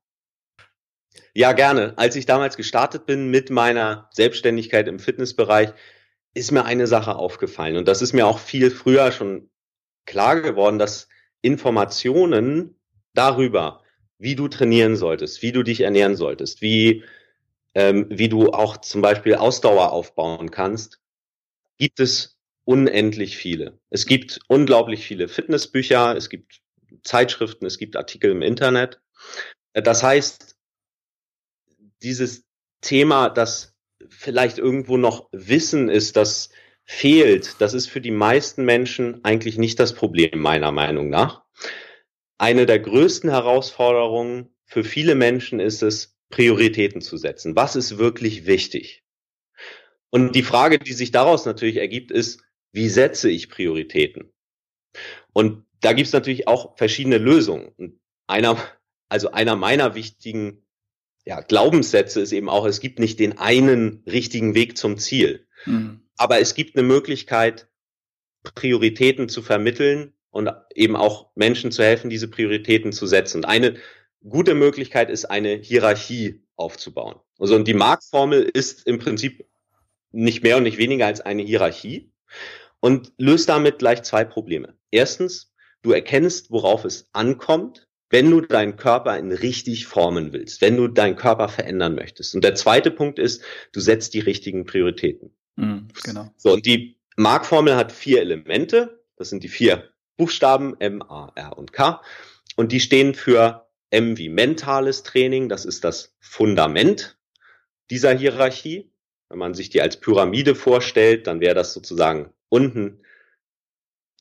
Ja, 1.33 1.51
gerne. 1.51 1.93
Als 1.97 2.15
ich 2.15 2.25
damals 2.25 2.57
gestartet 2.57 3.05
bin 3.05 3.29
mit 3.29 3.49
meiner 3.49 4.07
Selbstständigkeit 4.11 4.87
im 4.87 4.99
Fitnessbereich, 4.99 5.73
ist 6.33 6.51
mir 6.51 6.65
eine 6.65 6.87
Sache 6.87 7.15
aufgefallen. 7.15 7.77
Und 7.77 7.87
das 7.87 8.01
ist 8.01 8.13
mir 8.13 8.25
auch 8.25 8.39
viel 8.39 8.71
früher 8.71 9.11
schon 9.11 9.49
klar 10.05 10.41
geworden, 10.41 10.79
dass 10.79 11.07
Informationen 11.41 12.79
darüber, 13.13 13.82
wie 14.23 14.35
du 14.35 14.47
trainieren 14.47 14.95
solltest, 14.95 15.41
wie 15.41 15.51
du 15.51 15.63
dich 15.63 15.81
ernähren 15.81 16.15
solltest, 16.15 16.61
wie, 16.61 17.03
ähm, 17.75 18.07
wie 18.09 18.29
du 18.29 18.53
auch 18.53 18.77
zum 18.77 19.01
Beispiel 19.01 19.35
Ausdauer 19.35 19.91
aufbauen 19.91 20.49
kannst, 20.49 21.01
gibt 21.77 21.99
es 21.99 22.37
unendlich 22.63 23.35
viele. 23.35 23.77
Es 23.89 24.05
gibt 24.05 24.39
unglaublich 24.47 25.05
viele 25.05 25.27
Fitnessbücher, 25.27 26.15
es 26.15 26.29
gibt 26.29 26.61
Zeitschriften, 27.03 27.65
es 27.65 27.77
gibt 27.77 27.97
Artikel 27.97 28.31
im 28.31 28.41
Internet. 28.41 29.01
Das 29.73 30.03
heißt, 30.03 30.55
dieses 32.01 32.45
Thema, 32.79 33.27
das 33.29 33.75
vielleicht 34.07 34.57
irgendwo 34.57 34.95
noch 34.95 35.27
Wissen 35.33 35.89
ist, 35.89 36.15
das 36.15 36.49
fehlt, 36.85 37.55
das 37.59 37.73
ist 37.73 37.87
für 37.87 37.99
die 37.99 38.11
meisten 38.11 38.63
Menschen 38.63 39.21
eigentlich 39.25 39.57
nicht 39.57 39.81
das 39.81 39.93
Problem, 39.93 40.39
meiner 40.39 40.71
Meinung 40.71 41.09
nach. 41.09 41.43
Eine 42.37 42.65
der 42.65 42.79
größten 42.79 43.29
Herausforderungen 43.29 44.55
für 44.65 44.83
viele 44.83 45.15
Menschen 45.15 45.59
ist 45.59 45.83
es, 45.83 46.17
Prioritäten 46.29 47.01
zu 47.01 47.15
setzen. 47.17 47.55
Was 47.55 47.75
ist 47.75 47.99
wirklich 47.99 48.47
wichtig? 48.47 49.03
Und 50.09 50.33
die 50.33 50.41
Frage, 50.41 50.79
die 50.79 50.93
sich 50.93 51.11
daraus 51.11 51.45
natürlich 51.45 51.77
ergibt, 51.77 52.09
ist, 52.09 52.41
wie 52.71 52.89
setze 52.89 53.29
ich 53.29 53.49
Prioritäten? 53.49 54.33
Und 55.31 55.65
da 55.81 55.93
gibt 55.93 56.07
es 56.07 56.13
natürlich 56.13 56.47
auch 56.47 56.75
verschiedene 56.77 57.19
Lösungen. 57.19 57.67
Und 57.77 57.99
einer, 58.25 58.57
also 59.09 59.31
einer 59.31 59.55
meiner 59.55 59.93
wichtigen 59.93 60.65
ja, 61.25 61.41
Glaubenssätze 61.41 62.19
ist 62.21 62.31
eben 62.31 62.49
auch, 62.49 62.65
es 62.65 62.79
gibt 62.79 62.99
nicht 62.99 63.19
den 63.19 63.37
einen 63.37 64.03
richtigen 64.07 64.55
Weg 64.55 64.77
zum 64.77 64.97
Ziel. 64.97 65.47
Mhm. 65.65 66.01
Aber 66.17 66.39
es 66.39 66.55
gibt 66.55 66.75
eine 66.75 66.87
Möglichkeit, 66.87 67.69
Prioritäten 68.55 69.29
zu 69.29 69.41
vermitteln 69.41 70.12
und 70.33 70.51
eben 70.73 70.95
auch 70.95 71.29
Menschen 71.35 71.71
zu 71.71 71.83
helfen, 71.83 72.09
diese 72.09 72.27
Prioritäten 72.27 72.91
zu 72.91 73.05
setzen. 73.05 73.37
Und 73.37 73.45
eine 73.45 73.75
gute 74.27 74.55
Möglichkeit 74.55 75.11
ist, 75.11 75.25
eine 75.25 75.55
Hierarchie 75.55 76.43
aufzubauen. 76.55 77.15
Also 77.37 77.55
und 77.55 77.67
die 77.67 77.75
Marktformel 77.75 78.49
ist 78.51 78.87
im 78.87 78.97
Prinzip 78.97 79.45
nicht 80.11 80.41
mehr 80.41 80.57
und 80.57 80.63
nicht 80.63 80.79
weniger 80.79 81.05
als 81.05 81.21
eine 81.21 81.43
Hierarchie 81.43 82.11
und 82.79 83.13
löst 83.17 83.47
damit 83.47 83.77
gleich 83.77 84.01
zwei 84.01 84.23
Probleme. 84.23 84.75
Erstens, 84.89 85.53
du 85.83 85.91
erkennst, 85.91 86.49
worauf 86.49 86.83
es 86.83 87.09
ankommt, 87.13 87.87
wenn 88.09 88.31
du 88.31 88.41
deinen 88.41 88.75
Körper 88.75 89.17
in 89.17 89.31
richtig 89.31 89.85
formen 89.85 90.33
willst, 90.33 90.61
wenn 90.61 90.77
du 90.77 90.87
deinen 90.87 91.15
Körper 91.15 91.47
verändern 91.47 91.93
möchtest. 91.93 92.33
Und 92.33 92.43
der 92.43 92.55
zweite 92.55 92.89
Punkt 92.89 93.19
ist, 93.19 93.43
du 93.71 93.79
setzt 93.79 94.15
die 94.15 94.19
richtigen 94.19 94.65
Prioritäten. 94.65 95.35
Mhm, 95.57 95.89
genau. 96.03 96.31
So, 96.37 96.53
und 96.53 96.65
die 96.65 96.97
Markformel 97.17 97.75
hat 97.75 97.91
vier 97.91 98.21
Elemente. 98.21 99.03
Das 99.15 99.29
sind 99.29 99.43
die 99.43 99.49
vier 99.49 99.92
Buchstaben 100.17 100.79
M, 100.79 101.01
A, 101.01 101.31
R 101.35 101.57
und 101.57 101.73
K. 101.73 102.01
Und 102.55 102.71
die 102.71 102.79
stehen 102.79 103.15
für 103.15 103.67
M 103.89 104.17
wie 104.17 104.29
mentales 104.29 105.03
Training. 105.03 105.49
Das 105.49 105.65
ist 105.65 105.83
das 105.83 106.15
Fundament 106.19 107.17
dieser 107.89 108.15
Hierarchie. 108.15 108.91
Wenn 109.29 109.39
man 109.39 109.53
sich 109.53 109.69
die 109.69 109.81
als 109.81 109.99
Pyramide 109.99 110.55
vorstellt, 110.55 111.27
dann 111.27 111.39
wäre 111.39 111.55
das 111.55 111.73
sozusagen 111.73 112.33
unten 112.49 113.03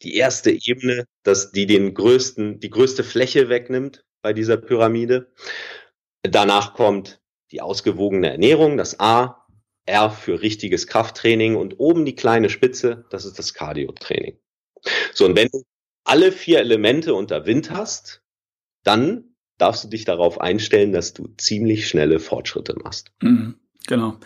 die 0.03 0.17
erste 0.17 0.51
Ebene, 0.51 1.07
dass 1.23 1.53
die 1.53 1.67
den 1.67 1.95
größten, 1.95 2.61
die 2.61 2.71
größte 2.71 3.05
Fläche 3.05 3.49
wegnimmt 3.49 4.05
bei 4.21 4.33
dieser 4.33 4.57
Pyramide. 4.57 5.33
Danach 6.23 6.75
kommt 6.75 7.21
die 7.51 7.61
ausgewogene 7.61 8.31
Ernährung, 8.31 8.77
das 8.77 8.99
A, 8.99 9.47
R 9.85 10.11
für 10.11 10.41
richtiges 10.41 10.87
Krafttraining 10.87 11.57
und 11.57 11.79
oben 11.79 12.05
die 12.05 12.15
kleine 12.15 12.51
Spitze, 12.51 13.05
das 13.11 13.25
ist 13.25 13.39
das 13.39 13.53
Cardio-Training. 13.53 14.39
So, 15.13 15.27
und 15.27 15.37
wenn 15.37 15.49
du 15.49 15.63
alle 16.05 16.33
vier 16.33 16.61
Elemente 16.61 17.15
unter 17.15 17.47
Wind 17.47 17.71
hast, 17.71 18.23
dann 18.85 19.25
darfst 19.59 19.85
du 19.85 19.89
dich 19.89 20.05
darauf 20.05 20.41
einstellen, 20.41 20.93
dass 20.93 21.15
du 21.15 21.29
ziemlich 21.39 21.87
schnelle 21.87 22.19
Fortschritte 22.19 22.75
machst. 22.83 23.13
Mhm, 23.23 23.57
genau. 23.87 24.19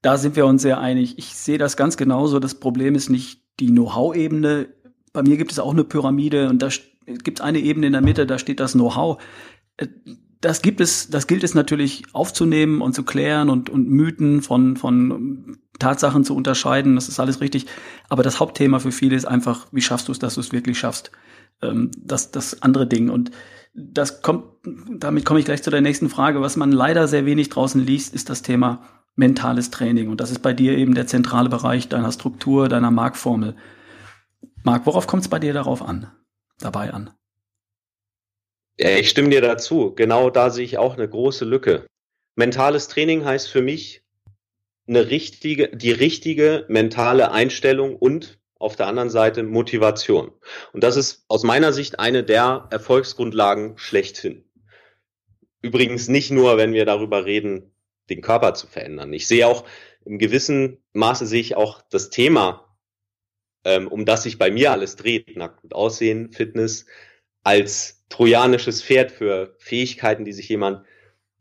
Da 0.00 0.16
sind 0.16 0.36
wir 0.36 0.46
uns 0.46 0.62
sehr 0.62 0.78
einig. 0.78 1.18
Ich 1.18 1.34
sehe 1.34 1.58
das 1.58 1.76
ganz 1.76 1.96
genauso. 1.96 2.38
Das 2.38 2.54
Problem 2.54 2.94
ist 2.94 3.10
nicht 3.10 3.42
die 3.60 3.66
Know-how-Ebene. 3.66 4.68
Bei 5.12 5.22
mir 5.22 5.36
gibt 5.36 5.52
es 5.52 5.58
auch 5.58 5.72
eine 5.72 5.84
Pyramide 5.84 6.48
und 6.48 6.62
da 6.62 6.68
gibt 7.06 7.40
es 7.40 7.44
eine 7.44 7.58
Ebene 7.58 7.86
in 7.86 7.92
der 7.92 8.02
Mitte, 8.02 8.26
da 8.26 8.38
steht 8.38 8.60
das 8.60 8.72
Know-how. 8.72 9.20
Äh, 9.76 9.88
das 10.40 10.62
gibt 10.62 10.80
es, 10.80 11.10
das 11.10 11.26
gilt 11.26 11.42
es 11.42 11.54
natürlich 11.54 12.04
aufzunehmen 12.12 12.80
und 12.80 12.94
zu 12.94 13.02
klären 13.02 13.50
und, 13.50 13.70
und 13.70 13.88
Mythen 13.88 14.40
von, 14.40 14.76
von 14.76 15.58
Tatsachen 15.78 16.24
zu 16.24 16.34
unterscheiden. 16.34 16.94
Das 16.94 17.08
ist 17.08 17.20
alles 17.20 17.40
richtig. 17.40 17.66
Aber 18.08 18.22
das 18.22 18.40
Hauptthema 18.40 18.78
für 18.78 18.92
viele 18.92 19.16
ist 19.16 19.26
einfach, 19.26 19.66
wie 19.72 19.82
schaffst 19.82 20.08
du 20.08 20.12
es, 20.12 20.18
dass 20.18 20.34
du 20.34 20.40
es 20.40 20.52
wirklich 20.52 20.78
schaffst? 20.78 21.10
ähm, 21.62 21.90
das, 21.96 22.30
das 22.30 22.62
andere 22.62 22.86
Ding. 22.86 23.10
Und 23.10 23.30
das 23.74 24.22
kommt, 24.22 24.44
damit 24.64 25.24
komme 25.24 25.40
ich 25.40 25.46
gleich 25.46 25.62
zu 25.62 25.70
der 25.70 25.80
nächsten 25.80 26.08
Frage. 26.08 26.40
Was 26.40 26.56
man 26.56 26.72
leider 26.72 27.08
sehr 27.08 27.26
wenig 27.26 27.48
draußen 27.48 27.84
liest, 27.84 28.14
ist 28.14 28.30
das 28.30 28.42
Thema 28.42 28.82
mentales 29.14 29.70
Training. 29.70 30.08
Und 30.08 30.20
das 30.20 30.30
ist 30.30 30.40
bei 30.40 30.52
dir 30.52 30.76
eben 30.76 30.94
der 30.94 31.06
zentrale 31.06 31.48
Bereich 31.48 31.88
deiner 31.88 32.12
Struktur, 32.12 32.68
deiner 32.68 32.90
Markformel. 32.90 33.56
Marc, 34.62 34.86
worauf 34.86 35.06
kommt 35.06 35.22
es 35.22 35.28
bei 35.28 35.38
dir 35.38 35.52
darauf 35.52 35.82
an, 35.82 36.10
dabei 36.60 36.92
an? 36.92 37.10
Ja, 38.78 38.90
ich 38.90 39.08
stimme 39.08 39.30
dir 39.30 39.40
dazu. 39.40 39.92
Genau 39.94 40.30
da 40.30 40.50
sehe 40.50 40.64
ich 40.64 40.78
auch 40.78 40.94
eine 40.94 41.08
große 41.08 41.44
Lücke. 41.44 41.86
Mentales 42.36 42.86
Training 42.86 43.24
heißt 43.24 43.48
für 43.48 43.62
mich 43.62 44.04
eine 44.88 45.10
richtige, 45.10 45.68
die 45.68 45.90
richtige 45.90 46.64
mentale 46.68 47.30
Einstellung 47.30 47.96
und 47.96 48.38
auf 48.58 48.74
der 48.74 48.86
anderen 48.88 49.10
Seite 49.10 49.42
Motivation. 49.42 50.32
Und 50.72 50.82
das 50.82 50.96
ist 50.96 51.24
aus 51.28 51.44
meiner 51.44 51.72
Sicht 51.72 52.00
eine 52.00 52.24
der 52.24 52.66
Erfolgsgrundlagen 52.70 53.78
schlechthin. 53.78 54.44
Übrigens 55.62 56.08
nicht 56.08 56.30
nur, 56.30 56.56
wenn 56.56 56.72
wir 56.72 56.84
darüber 56.84 57.24
reden, 57.24 57.72
den 58.10 58.20
Körper 58.20 58.54
zu 58.54 58.66
verändern. 58.66 59.12
Ich 59.12 59.28
sehe 59.28 59.46
auch 59.46 59.64
im 60.04 60.18
gewissen 60.18 60.78
Maße 60.92 61.26
sehe 61.26 61.40
ich 61.40 61.56
auch 61.56 61.82
das 61.90 62.10
Thema, 62.10 62.76
ähm, 63.64 63.88
um 63.88 64.06
das 64.06 64.22
sich 64.22 64.38
bei 64.38 64.50
mir 64.50 64.72
alles 64.72 64.96
dreht, 64.96 65.36
nackt 65.36 65.62
und 65.62 65.74
Aussehen, 65.74 66.32
Fitness, 66.32 66.86
als 67.42 68.04
trojanisches 68.08 68.82
Pferd 68.82 69.12
für 69.12 69.54
Fähigkeiten, 69.58 70.24
die 70.24 70.32
sich 70.32 70.48
jemand, 70.48 70.86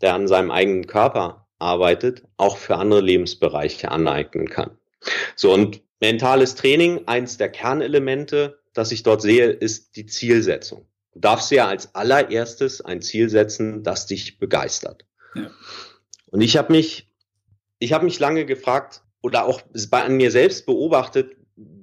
der 0.02 0.14
an 0.14 0.28
seinem 0.28 0.52
eigenen 0.52 0.86
Körper 0.86 1.47
arbeitet, 1.60 2.24
auch 2.38 2.58
für 2.58 2.78
andere 2.78 3.02
Lebensbereiche 3.02 3.92
aneignen 3.92 4.50
kann. 4.50 4.78
So, 5.36 5.54
und 5.54 5.82
mentales 6.00 6.56
Training, 6.56 7.08
eins 7.08 7.38
der 7.38 7.50
Kernelemente, 7.50 8.60
das 8.74 8.92
ich 8.92 9.04
dort 9.04 9.22
sehe, 9.22 9.48
ist 9.48 9.96
die 9.96 10.06
Zielsetzung. 10.06 10.86
Du 11.14 11.20
darfst 11.20 11.50
ja 11.52 11.68
als 11.68 11.96
allererstes 11.96 12.82
ein 12.82 13.02
Ziel 13.02 13.30
setzen, 13.30 13.84
das 13.84 14.06
dich 14.06 14.38
begeistert. 14.38 15.06
Ja. 15.34 15.50
Und 16.28 16.42
ich 16.42 16.58
habe 16.58 16.72
mich, 16.72 17.10
ich 17.80 17.94
habe 17.94 18.06
mich 18.06 18.20
lange 18.20 18.46
gefragt 18.46 19.02
oder 19.22 19.46
auch 19.46 19.62
bei 19.90 20.04
an 20.04 20.18
mir 20.18 20.32
selbst 20.32 20.66
beobachtet, 20.66 21.36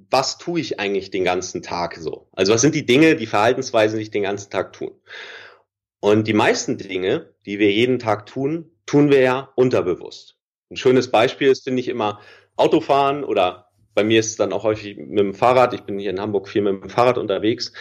was 0.09 0.37
tue 0.37 0.61
ich 0.61 0.79
eigentlich 0.79 1.11
den 1.11 1.23
ganzen 1.23 1.61
Tag 1.61 1.97
so? 1.97 2.29
Also 2.31 2.53
was 2.53 2.61
sind 2.61 2.75
die 2.75 2.85
Dinge, 2.85 3.15
die 3.15 3.25
Verhaltensweisen, 3.25 3.97
die 3.97 4.03
ich 4.03 4.11
den 4.11 4.23
ganzen 4.23 4.49
Tag 4.49 4.71
tun? 4.71 4.91
Und 5.99 6.27
die 6.27 6.33
meisten 6.33 6.77
Dinge, 6.77 7.33
die 7.45 7.59
wir 7.59 7.71
jeden 7.71 7.99
Tag 7.99 8.27
tun, 8.27 8.71
tun 8.85 9.09
wir 9.09 9.21
ja 9.21 9.51
unterbewusst. 9.55 10.37
Ein 10.69 10.77
schönes 10.77 11.11
Beispiel 11.11 11.49
ist, 11.49 11.63
finde 11.63 11.79
ich, 11.79 11.87
immer 11.87 12.19
Autofahren 12.55 13.23
oder 13.23 13.69
bei 13.93 14.03
mir 14.03 14.19
ist 14.19 14.31
es 14.31 14.35
dann 14.35 14.53
auch 14.53 14.63
häufig 14.63 14.97
mit 14.97 15.19
dem 15.19 15.33
Fahrrad. 15.33 15.73
Ich 15.73 15.81
bin 15.81 15.97
hier 15.97 16.09
in 16.09 16.19
Hamburg 16.19 16.49
viel 16.49 16.61
mit 16.61 16.83
dem 16.83 16.89
Fahrrad 16.89 17.17
unterwegs 17.17 17.71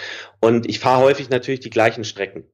und 0.41 0.69
ich 0.69 0.79
fahre 0.79 1.03
häufig 1.03 1.29
natürlich 1.29 1.61
die 1.61 1.71
gleichen 1.71 2.05
Strecken. 2.05 2.45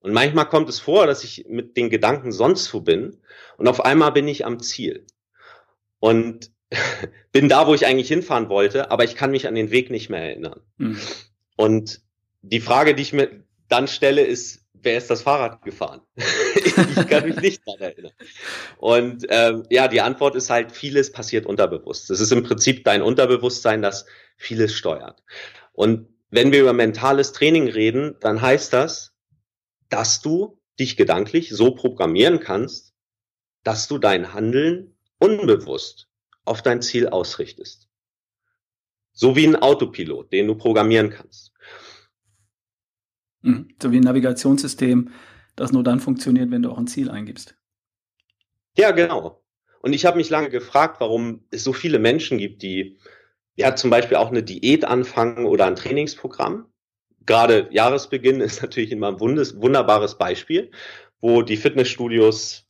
Und 0.00 0.12
manchmal 0.12 0.48
kommt 0.48 0.68
es 0.68 0.80
vor, 0.80 1.06
dass 1.06 1.24
ich 1.24 1.46
mit 1.48 1.76
den 1.76 1.90
Gedanken 1.90 2.32
sonst 2.32 2.72
wo 2.74 2.80
bin 2.80 3.20
und 3.56 3.68
auf 3.68 3.84
einmal 3.84 4.12
bin 4.12 4.28
ich 4.28 4.44
am 4.44 4.60
Ziel. 4.60 5.06
Und 6.00 6.50
bin 7.32 7.48
da, 7.48 7.66
wo 7.66 7.74
ich 7.74 7.86
eigentlich 7.86 8.08
hinfahren 8.08 8.48
wollte, 8.48 8.90
aber 8.90 9.04
ich 9.04 9.14
kann 9.14 9.30
mich 9.30 9.46
an 9.48 9.54
den 9.54 9.70
Weg 9.70 9.90
nicht 9.90 10.10
mehr 10.10 10.22
erinnern. 10.22 10.60
Mhm. 10.76 10.98
Und 11.56 12.02
die 12.42 12.60
Frage, 12.60 12.94
die 12.94 13.02
ich 13.02 13.12
mir 13.12 13.44
dann 13.68 13.88
stelle, 13.88 14.22
ist, 14.22 14.67
wer 14.82 14.98
ist 14.98 15.10
das 15.10 15.22
Fahrrad 15.22 15.62
gefahren? 15.62 16.02
ich 16.16 16.74
kann 17.08 17.28
mich 17.28 17.36
nicht 17.36 17.62
daran 17.66 17.80
erinnern. 17.80 18.12
Und 18.78 19.26
ähm, 19.28 19.64
ja, 19.70 19.88
die 19.88 20.00
Antwort 20.00 20.36
ist 20.36 20.50
halt, 20.50 20.72
vieles 20.72 21.12
passiert 21.12 21.46
unterbewusst. 21.46 22.10
Es 22.10 22.20
ist 22.20 22.32
im 22.32 22.42
Prinzip 22.42 22.84
dein 22.84 23.02
Unterbewusstsein, 23.02 23.82
das 23.82 24.06
vieles 24.36 24.74
steuert. 24.74 25.22
Und 25.72 26.08
wenn 26.30 26.52
wir 26.52 26.60
über 26.60 26.72
mentales 26.72 27.32
Training 27.32 27.68
reden, 27.68 28.16
dann 28.20 28.40
heißt 28.40 28.72
das, 28.72 29.14
dass 29.88 30.20
du 30.20 30.60
dich 30.78 30.96
gedanklich 30.96 31.50
so 31.50 31.74
programmieren 31.74 32.40
kannst, 32.40 32.94
dass 33.64 33.88
du 33.88 33.98
dein 33.98 34.32
Handeln 34.32 34.96
unbewusst 35.18 36.08
auf 36.44 36.62
dein 36.62 36.82
Ziel 36.82 37.08
ausrichtest. 37.08 37.88
So 39.12 39.34
wie 39.34 39.46
ein 39.46 39.56
Autopilot, 39.56 40.32
den 40.32 40.46
du 40.46 40.54
programmieren 40.54 41.10
kannst. 41.10 41.52
Mhm. 43.48 43.68
So 43.82 43.92
wie 43.92 43.96
ein 43.96 44.04
Navigationssystem, 44.04 45.10
das 45.56 45.72
nur 45.72 45.82
dann 45.82 46.00
funktioniert, 46.00 46.50
wenn 46.50 46.62
du 46.62 46.70
auch 46.70 46.78
ein 46.78 46.86
Ziel 46.86 47.10
eingibst. 47.10 47.56
Ja, 48.76 48.92
genau. 48.92 49.42
Und 49.80 49.92
ich 49.92 50.06
habe 50.06 50.16
mich 50.16 50.30
lange 50.30 50.50
gefragt, 50.50 51.00
warum 51.00 51.44
es 51.50 51.64
so 51.64 51.72
viele 51.72 51.98
Menschen 51.98 52.38
gibt, 52.38 52.62
die 52.62 52.98
ja 53.56 53.74
zum 53.74 53.90
Beispiel 53.90 54.16
auch 54.16 54.28
eine 54.28 54.42
Diät 54.42 54.84
anfangen 54.84 55.46
oder 55.46 55.66
ein 55.66 55.76
Trainingsprogramm. 55.76 56.66
Gerade 57.26 57.68
Jahresbeginn 57.70 58.40
ist 58.40 58.62
natürlich 58.62 58.92
immer 58.92 59.08
ein 59.08 59.20
wunderbares 59.20 60.16
Beispiel, 60.16 60.70
wo 61.20 61.42
die 61.42 61.56
Fitnessstudios 61.56 62.66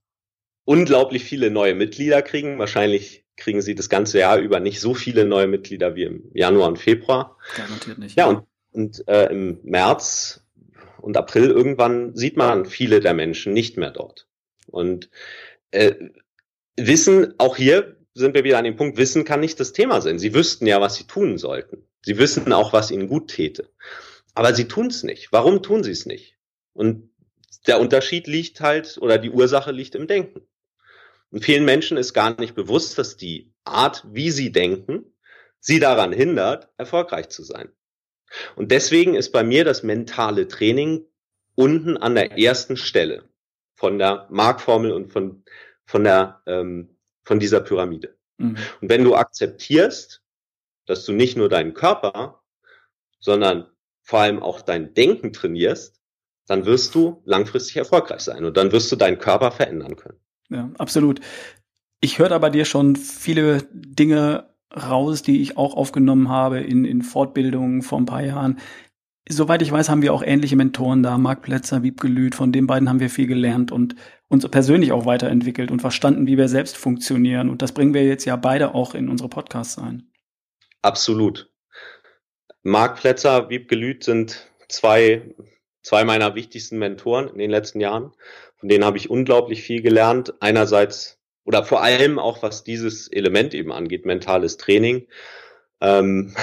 unglaublich 0.65 1.25
viele 1.25 1.51
neue 1.51 1.75
Mitglieder 1.75 2.23
kriegen. 2.23 2.59
Wahrscheinlich 2.59 3.25
kriegen 3.37 3.63
sie 3.63 3.75
das 3.75 3.89
ganze 3.89 4.19
Jahr 4.19 4.39
über 4.39 4.61
nicht 4.61 4.81
so 4.81 4.95
viele 4.95 5.25
neue 5.25 5.47
Mitglieder 5.47 5.95
wie 5.95 6.05
im 6.05 6.31
Januar 6.35 6.69
und 6.69 6.79
Februar. 6.79 7.37
Garantiert 7.57 7.99
nicht. 7.99 8.17
Ja, 8.17 8.27
und, 8.27 8.45
und 8.73 9.07
äh, 9.09 9.27
im 9.27 9.61
März 9.63 10.45
und 11.09 11.17
April 11.17 11.51
irgendwann 11.51 12.15
sieht 12.15 12.37
man 12.37 12.67
viele 12.67 13.01
der 13.01 13.15
Menschen 13.15 13.55
nicht 13.55 13.79
mehr 13.79 13.91
dort. 13.91 14.29
Und 14.67 15.09
äh, 15.71 15.95
Wissen, 16.77 17.33
auch 17.39 17.57
hier 17.57 17.97
sind 18.13 18.35
wir 18.35 18.45
wieder 18.45 18.59
an 18.59 18.65
dem 18.65 18.77
Punkt, 18.77 18.99
Wissen 18.99 19.25
kann 19.25 19.41
nicht 19.41 19.59
das 19.59 19.73
Thema 19.73 20.03
sein. 20.03 20.19
Sie 20.19 20.35
wüssten 20.35 20.67
ja, 20.67 20.83
was 20.83 20.97
sie 20.97 21.07
tun 21.07 21.39
sollten. 21.39 21.89
Sie 22.03 22.19
wissen 22.19 22.53
auch, 22.53 22.75
was 22.75 22.91
ihnen 22.91 23.09
gut 23.09 23.29
täte. 23.29 23.71
Aber 24.35 24.53
sie 24.55 24.69
tun 24.69 24.89
es 24.89 25.03
nicht. 25.03 25.33
Warum 25.33 25.63
tun 25.63 25.83
sie 25.83 25.93
es 25.93 26.05
nicht? 26.05 26.37
Und 26.75 27.09
der 27.67 27.81
Unterschied 27.81 28.27
liegt 28.27 28.61
halt, 28.61 28.99
oder 29.01 29.17
die 29.17 29.31
Ursache 29.31 29.73
liegt 29.73 29.95
im 29.95 30.09
Denken. 30.09 30.47
Und 31.31 31.43
vielen 31.43 31.65
Menschen 31.65 31.97
ist 31.97 32.13
gar 32.13 32.39
nicht 32.39 32.55
bewusst, 32.55 32.99
dass 32.99 33.17
die 33.17 33.55
Art, 33.65 34.05
wie 34.13 34.31
sie 34.31 34.53
denken, 34.53 35.07
sie 35.59 35.81
daran 35.81 36.13
hindert, 36.13 36.69
erfolgreich 36.77 37.31
zu 37.31 37.45
sein. 37.45 37.71
Und 38.57 38.71
deswegen 38.71 39.15
ist 39.15 39.33
bei 39.33 39.43
mir 39.43 39.65
das 39.65 39.83
mentale 39.83 40.49
Training 40.49 41.05
unten 41.55 41.97
an 41.97 42.15
der 42.15 42.39
ersten 42.39 42.77
Stelle 42.77 43.25
von 43.75 43.99
der 43.99 44.27
Markformel 44.31 44.93
und 44.93 45.13
von, 45.13 45.45
von, 45.87 46.05
der, 46.05 46.43
ähm, 46.47 46.97
von 47.25 47.39
dieser 47.39 47.61
Pyramide. 47.61 48.17
Mhm. 48.39 48.57
Und 48.81 48.89
wenn 48.89 49.05
du 49.05 49.15
akzeptierst, 49.15 50.23
dass 50.87 51.05
du 51.05 51.13
nicht 51.13 51.37
nur 51.37 51.49
deinen 51.49 51.75
Körper, 51.75 52.43
sondern 53.21 53.67
vor 54.03 54.21
allem 54.21 54.43
auch 54.43 54.63
dein 54.63 54.95
Denken 54.95 55.33
trainierst, 55.33 56.01
dann 56.47 56.65
wirst 56.65 56.95
du 56.95 57.23
langfristig 57.25 57.77
erfolgreich 57.77 58.21
sein 58.21 58.45
und 58.45 58.57
dann 58.57 58.73
wirst 58.73 58.91
du 58.91 58.97
deinen 58.97 59.19
Körper 59.19 59.53
verändern 59.53 59.97
können. 59.97 60.19
Ja, 60.49 60.71
absolut. 60.79 61.21
Ich 62.01 62.19
höre 62.19 62.31
da 62.31 62.39
bei 62.39 62.51
dir 62.51 62.65
schon 62.65 62.97
viele 62.97 63.69
Dinge 63.73 64.49
raus, 64.75 65.23
die 65.23 65.41
ich 65.41 65.57
auch 65.57 65.75
aufgenommen 65.75 66.29
habe 66.29 66.61
in, 66.61 66.85
in 66.85 67.03
Fortbildungen 67.03 67.83
vor 67.83 67.99
ein 67.99 68.07
paar 68.07 68.23
Jahren. 68.23 68.59
Soweit 69.29 69.61
ich 69.61 69.71
weiß, 69.71 69.91
haben 69.91 70.03
wir 70.03 70.15
auch 70.15 70.23
ähnliche 70.23 70.57
Mentoren 70.57 71.03
da, 71.03 71.19
Marc 71.19 71.43
Plätzer, 71.43 71.83
Wiebke 71.83 72.09
Lüth, 72.09 72.35
von 72.35 72.51
den 72.51 72.67
beiden 72.67 72.89
haben 72.89 73.01
wir 73.01 73.11
viel 73.11 73.27
gelernt 73.27 73.71
und 73.71 73.95
uns 74.29 74.49
persönlich 74.49 74.93
auch 74.93 75.05
weiterentwickelt 75.05 75.71
und 75.71 75.81
verstanden, 75.81 76.27
wie 76.27 76.39
wir 76.39 76.49
selbst 76.49 76.77
funktionieren. 76.77 77.51
Und 77.51 77.61
das 77.61 77.73
bringen 77.73 77.95
wir 77.95 78.05
jetzt 78.05 78.25
ja 78.25 78.37
beide 78.37 78.75
auch 78.75 78.95
in 78.95 79.09
unsere 79.09 79.29
Podcasts 79.29 79.79
ein. 79.79 80.11
Absolut. 80.81 81.51
Marc 82.63 83.01
Plätzer, 83.01 83.51
Wiebke 83.51 83.75
Lüth 83.75 84.05
sind 84.05 84.51
zwei, 84.69 85.35
zwei 85.83 86.05
meiner 86.05 86.35
wichtigsten 86.35 86.79
Mentoren 86.79 87.29
in 87.29 87.39
den 87.39 87.51
letzten 87.51 87.81
Jahren. 87.81 88.13
Von 88.57 88.69
denen 88.69 88.85
habe 88.85 88.97
ich 88.97 89.11
unglaublich 89.11 89.63
viel 89.63 89.83
gelernt. 89.83 90.35
Einerseits 90.41 91.18
oder 91.49 91.65
vor 91.65 91.83
allem 91.83 92.19
auch 92.19 92.43
was 92.43 92.63
dieses 92.63 93.09
Element 93.09 93.55
eben 93.55 93.73
angeht, 93.73 94.05
mentales 94.05 94.59
Training, 94.59 95.09
ähm, 95.81 96.35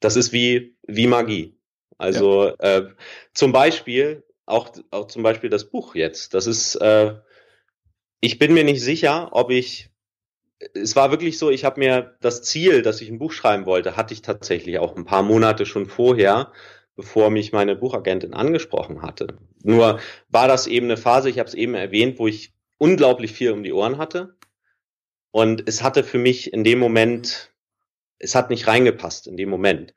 das 0.00 0.16
ist 0.16 0.34
wie, 0.34 0.76
wie 0.86 1.06
Magie. 1.06 1.58
Also 1.96 2.48
ja. 2.48 2.54
äh, 2.58 2.88
zum 3.32 3.52
Beispiel, 3.52 4.22
auch, 4.44 4.70
auch 4.90 5.06
zum 5.06 5.22
Beispiel 5.22 5.48
das 5.48 5.70
Buch 5.70 5.94
jetzt, 5.94 6.34
das 6.34 6.46
ist, 6.46 6.74
äh, 6.74 7.14
ich 8.20 8.38
bin 8.38 8.52
mir 8.52 8.64
nicht 8.64 8.82
sicher, 8.82 9.30
ob 9.32 9.50
ich, 9.50 9.88
es 10.74 10.94
war 10.94 11.10
wirklich 11.10 11.38
so, 11.38 11.48
ich 11.48 11.64
habe 11.64 11.80
mir 11.80 12.18
das 12.20 12.42
Ziel, 12.42 12.82
dass 12.82 13.00
ich 13.00 13.08
ein 13.08 13.18
Buch 13.18 13.32
schreiben 13.32 13.64
wollte, 13.64 13.96
hatte 13.96 14.12
ich 14.12 14.20
tatsächlich 14.20 14.78
auch 14.78 14.94
ein 14.94 15.06
paar 15.06 15.22
Monate 15.22 15.64
schon 15.64 15.86
vorher, 15.86 16.52
bevor 16.96 17.30
mich 17.30 17.52
meine 17.52 17.76
Buchagentin 17.76 18.34
angesprochen 18.34 19.00
hatte. 19.00 19.38
Nur 19.62 20.00
war 20.28 20.48
das 20.48 20.66
eben 20.66 20.84
eine 20.84 20.98
Phase, 20.98 21.30
ich 21.30 21.38
habe 21.38 21.48
es 21.48 21.54
eben 21.54 21.72
erwähnt, 21.72 22.18
wo 22.18 22.26
ich 22.26 22.55
unglaublich 22.78 23.32
viel 23.32 23.52
um 23.52 23.62
die 23.62 23.72
Ohren 23.72 23.98
hatte. 23.98 24.36
Und 25.30 25.68
es 25.68 25.82
hatte 25.82 26.04
für 26.04 26.18
mich 26.18 26.52
in 26.52 26.64
dem 26.64 26.78
Moment, 26.78 27.52
es 28.18 28.34
hat 28.34 28.50
nicht 28.50 28.66
reingepasst 28.66 29.26
in 29.26 29.36
dem 29.36 29.50
Moment. 29.50 29.94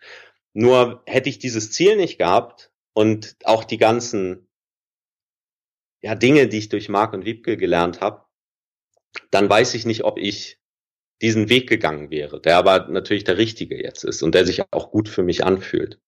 Nur 0.54 1.04
hätte 1.06 1.30
ich 1.30 1.40
dieses 1.40 1.72
Ziel 1.72 1.96
nicht 1.96 2.18
gehabt 2.18 2.72
und 2.94 3.36
auch 3.46 3.64
die 3.64 3.78
ganzen 3.78 4.50
ja, 6.02 6.16
Dinge, 6.16 6.48
die 6.48 6.58
ich 6.58 6.70
durch 6.70 6.90
Mark 6.90 7.14
und 7.14 7.26
Wiebke 7.26 7.58
gelernt 7.58 8.02
habe, 8.02 8.26
dann 9.32 9.50
weiß 9.50 9.74
ich 9.74 9.86
nicht, 9.86 10.04
ob 10.04 10.18
ich 10.18 10.60
diesen 11.22 11.50
Weg 11.50 11.68
gegangen 11.68 12.10
wäre, 12.12 12.42
der 12.42 12.58
aber 12.58 12.88
natürlich 12.88 13.26
der 13.26 13.38
richtige 13.38 13.82
jetzt 13.82 14.04
ist 14.04 14.24
und 14.24 14.36
der 14.36 14.46
sich 14.46 14.64
auch 14.72 14.92
gut 14.92 15.10
für 15.10 15.24
mich 15.24 15.44
anfühlt. 15.44 16.00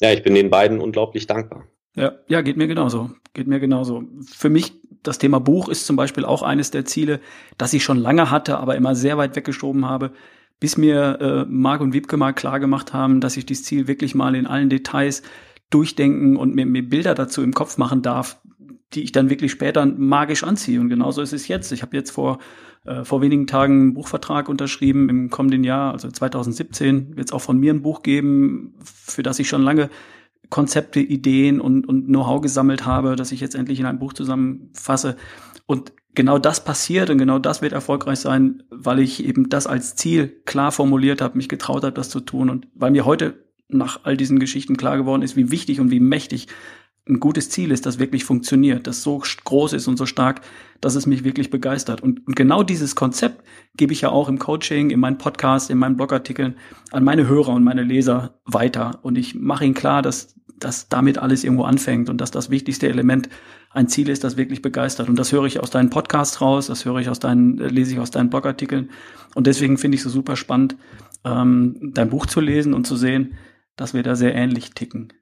ja, 0.00 0.12
ich 0.12 0.22
bin 0.22 0.34
den 0.34 0.50
beiden 0.50 0.80
unglaublich 0.80 1.26
dankbar. 1.26 1.68
Ja, 1.94 2.12
ja, 2.26 2.42
geht 2.42 2.56
mir 2.56 2.66
genauso. 2.66 3.10
Geht 3.34 3.46
mir 3.46 3.60
genauso. 3.60 4.04
Für 4.26 4.50
mich, 4.50 4.72
das 5.02 5.18
Thema 5.18 5.38
Buch 5.38 5.68
ist 5.68 5.86
zum 5.86 5.96
Beispiel 5.96 6.24
auch 6.24 6.42
eines 6.42 6.70
der 6.70 6.84
Ziele, 6.84 7.20
das 7.56 7.72
ich 7.72 7.84
schon 7.84 7.98
lange 7.98 8.30
hatte, 8.30 8.58
aber 8.58 8.76
immer 8.76 8.94
sehr 8.94 9.16
weit 9.16 9.36
weggeschoben 9.36 9.84
habe, 9.84 10.12
bis 10.60 10.76
mir 10.76 11.18
äh, 11.20 11.44
Marc 11.48 11.80
und 11.80 11.92
Wiebke 11.92 12.16
mal 12.16 12.32
klar 12.32 12.58
gemacht 12.58 12.92
haben, 12.92 13.20
dass 13.20 13.36
ich 13.36 13.46
dieses 13.46 13.64
Ziel 13.64 13.86
wirklich 13.86 14.14
mal 14.14 14.34
in 14.34 14.46
allen 14.46 14.70
Details 14.70 15.22
durchdenken 15.70 16.36
und 16.36 16.54
mir, 16.54 16.66
mir 16.66 16.88
Bilder 16.88 17.14
dazu 17.14 17.42
im 17.42 17.52
Kopf 17.52 17.78
machen 17.78 18.02
darf, 18.02 18.40
die 18.92 19.02
ich 19.02 19.12
dann 19.12 19.30
wirklich 19.30 19.52
später 19.52 19.84
magisch 19.86 20.44
anziehe. 20.44 20.80
Und 20.80 20.88
genauso 20.88 21.20
ist 21.20 21.32
es 21.32 21.48
jetzt. 21.48 21.72
Ich 21.72 21.82
habe 21.82 21.96
jetzt 21.96 22.10
vor, 22.10 22.38
äh, 22.84 23.04
vor 23.04 23.20
wenigen 23.20 23.46
Tagen 23.46 23.74
einen 23.74 23.94
Buchvertrag 23.94 24.48
unterschrieben 24.48 25.08
im 25.08 25.30
kommenden 25.30 25.64
Jahr, 25.64 25.92
also 25.92 26.10
2017, 26.10 27.16
wird 27.16 27.28
es 27.28 27.32
auch 27.32 27.40
von 27.40 27.58
mir 27.58 27.72
ein 27.72 27.82
Buch 27.82 28.02
geben, 28.02 28.74
für 28.82 29.22
das 29.22 29.38
ich 29.38 29.48
schon 29.48 29.62
lange 29.62 29.90
Konzepte, 30.50 31.00
Ideen 31.00 31.60
und, 31.60 31.86
und 31.88 32.06
Know-how 32.06 32.40
gesammelt 32.40 32.86
habe, 32.86 33.16
dass 33.16 33.32
ich 33.32 33.40
jetzt 33.40 33.54
endlich 33.54 33.80
in 33.80 33.86
ein 33.86 33.98
Buch 33.98 34.12
zusammenfasse. 34.12 35.16
Und 35.66 35.92
genau 36.14 36.38
das 36.38 36.64
passiert 36.64 37.10
und 37.10 37.18
genau 37.18 37.38
das 37.38 37.62
wird 37.62 37.72
erfolgreich 37.72 38.18
sein, 38.18 38.62
weil 38.70 39.00
ich 39.00 39.24
eben 39.24 39.48
das 39.48 39.66
als 39.66 39.96
Ziel 39.96 40.28
klar 40.44 40.72
formuliert 40.72 41.20
habe, 41.20 41.36
mich 41.36 41.48
getraut 41.48 41.84
habe, 41.84 41.92
das 41.92 42.10
zu 42.10 42.20
tun 42.20 42.50
und 42.50 42.68
weil 42.74 42.90
mir 42.90 43.04
heute 43.04 43.44
nach 43.68 44.00
all 44.04 44.16
diesen 44.16 44.38
Geschichten 44.38 44.76
klar 44.76 44.96
geworden 44.96 45.22
ist, 45.22 45.36
wie 45.36 45.50
wichtig 45.50 45.80
und 45.80 45.90
wie 45.90 46.00
mächtig 46.00 46.48
ein 47.06 47.20
gutes 47.20 47.50
Ziel 47.50 47.70
ist, 47.70 47.84
das 47.84 47.98
wirklich 47.98 48.24
funktioniert, 48.24 48.86
das 48.86 49.02
so 49.02 49.22
groß 49.44 49.74
ist 49.74 49.88
und 49.88 49.98
so 49.98 50.06
stark, 50.06 50.40
dass 50.80 50.94
es 50.94 51.06
mich 51.06 51.22
wirklich 51.22 51.50
begeistert. 51.50 52.02
Und, 52.02 52.26
und, 52.26 52.34
genau 52.34 52.62
dieses 52.62 52.94
Konzept 52.94 53.44
gebe 53.76 53.92
ich 53.92 54.00
ja 54.00 54.08
auch 54.08 54.28
im 54.28 54.38
Coaching, 54.38 54.90
in 54.90 55.00
meinen 55.00 55.18
Podcast, 55.18 55.70
in 55.70 55.78
meinen 55.78 55.96
Blogartikeln 55.96 56.56
an 56.92 57.04
meine 57.04 57.28
Hörer 57.28 57.50
und 57.50 57.62
meine 57.62 57.82
Leser 57.82 58.40
weiter. 58.46 59.00
Und 59.02 59.18
ich 59.18 59.34
mache 59.34 59.66
ihnen 59.66 59.74
klar, 59.74 60.00
dass, 60.00 60.34
dass 60.58 60.88
damit 60.88 61.18
alles 61.18 61.44
irgendwo 61.44 61.64
anfängt 61.64 62.08
und 62.08 62.22
dass 62.22 62.30
das 62.30 62.48
wichtigste 62.48 62.88
Element 62.88 63.28
ein 63.70 63.88
Ziel 63.88 64.08
ist, 64.08 64.24
das 64.24 64.38
wirklich 64.38 64.62
begeistert. 64.62 65.10
Und 65.10 65.18
das 65.18 65.30
höre 65.30 65.44
ich 65.44 65.60
aus 65.60 65.70
deinen 65.70 65.90
Podcasts 65.90 66.40
raus, 66.40 66.68
das 66.68 66.86
höre 66.86 67.00
ich 67.00 67.10
aus 67.10 67.18
deinen, 67.18 67.58
lese 67.58 67.92
ich 67.92 67.98
aus 67.98 68.10
deinen 68.10 68.30
Blogartikeln. 68.30 68.90
Und 69.34 69.46
deswegen 69.46 69.76
finde 69.76 69.96
ich 69.96 70.00
es 70.00 70.04
so 70.04 70.10
super 70.10 70.36
spannend, 70.36 70.76
ähm, 71.24 71.90
dein 71.92 72.08
Buch 72.08 72.24
zu 72.24 72.40
lesen 72.40 72.72
und 72.72 72.86
zu 72.86 72.96
sehen, 72.96 73.34
dass 73.76 73.92
wir 73.92 74.02
da 74.02 74.16
sehr 74.16 74.34
ähnlich 74.34 74.70
ticken. 74.70 75.12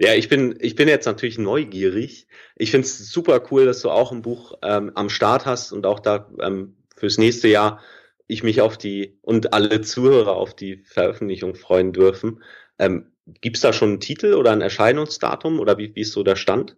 Ja, 0.00 0.14
ich 0.14 0.30
bin, 0.30 0.56
ich 0.60 0.76
bin 0.76 0.88
jetzt 0.88 1.04
natürlich 1.04 1.36
neugierig. 1.36 2.26
Ich 2.56 2.70
finde 2.70 2.86
es 2.86 3.10
super 3.10 3.42
cool, 3.50 3.66
dass 3.66 3.82
du 3.82 3.90
auch 3.90 4.12
ein 4.12 4.22
Buch 4.22 4.54
ähm, 4.62 4.92
am 4.94 5.10
Start 5.10 5.44
hast 5.44 5.72
und 5.72 5.84
auch 5.84 6.00
da 6.00 6.30
ähm, 6.40 6.74
fürs 6.96 7.18
nächste 7.18 7.48
Jahr 7.48 7.82
ich 8.26 8.42
mich 8.42 8.62
auf 8.62 8.78
die 8.78 9.18
und 9.20 9.52
alle 9.52 9.82
Zuhörer 9.82 10.36
auf 10.36 10.54
die 10.54 10.78
Veröffentlichung 10.84 11.54
freuen 11.54 11.92
dürfen. 11.92 12.42
Ähm, 12.78 13.12
Gibt 13.42 13.56
es 13.56 13.62
da 13.62 13.74
schon 13.74 13.90
einen 13.90 14.00
Titel 14.00 14.32
oder 14.32 14.52
ein 14.52 14.62
Erscheinungsdatum 14.62 15.60
oder 15.60 15.76
wie, 15.76 15.94
wie 15.94 16.00
ist 16.00 16.12
so 16.12 16.22
der 16.22 16.36
Stand? 16.36 16.76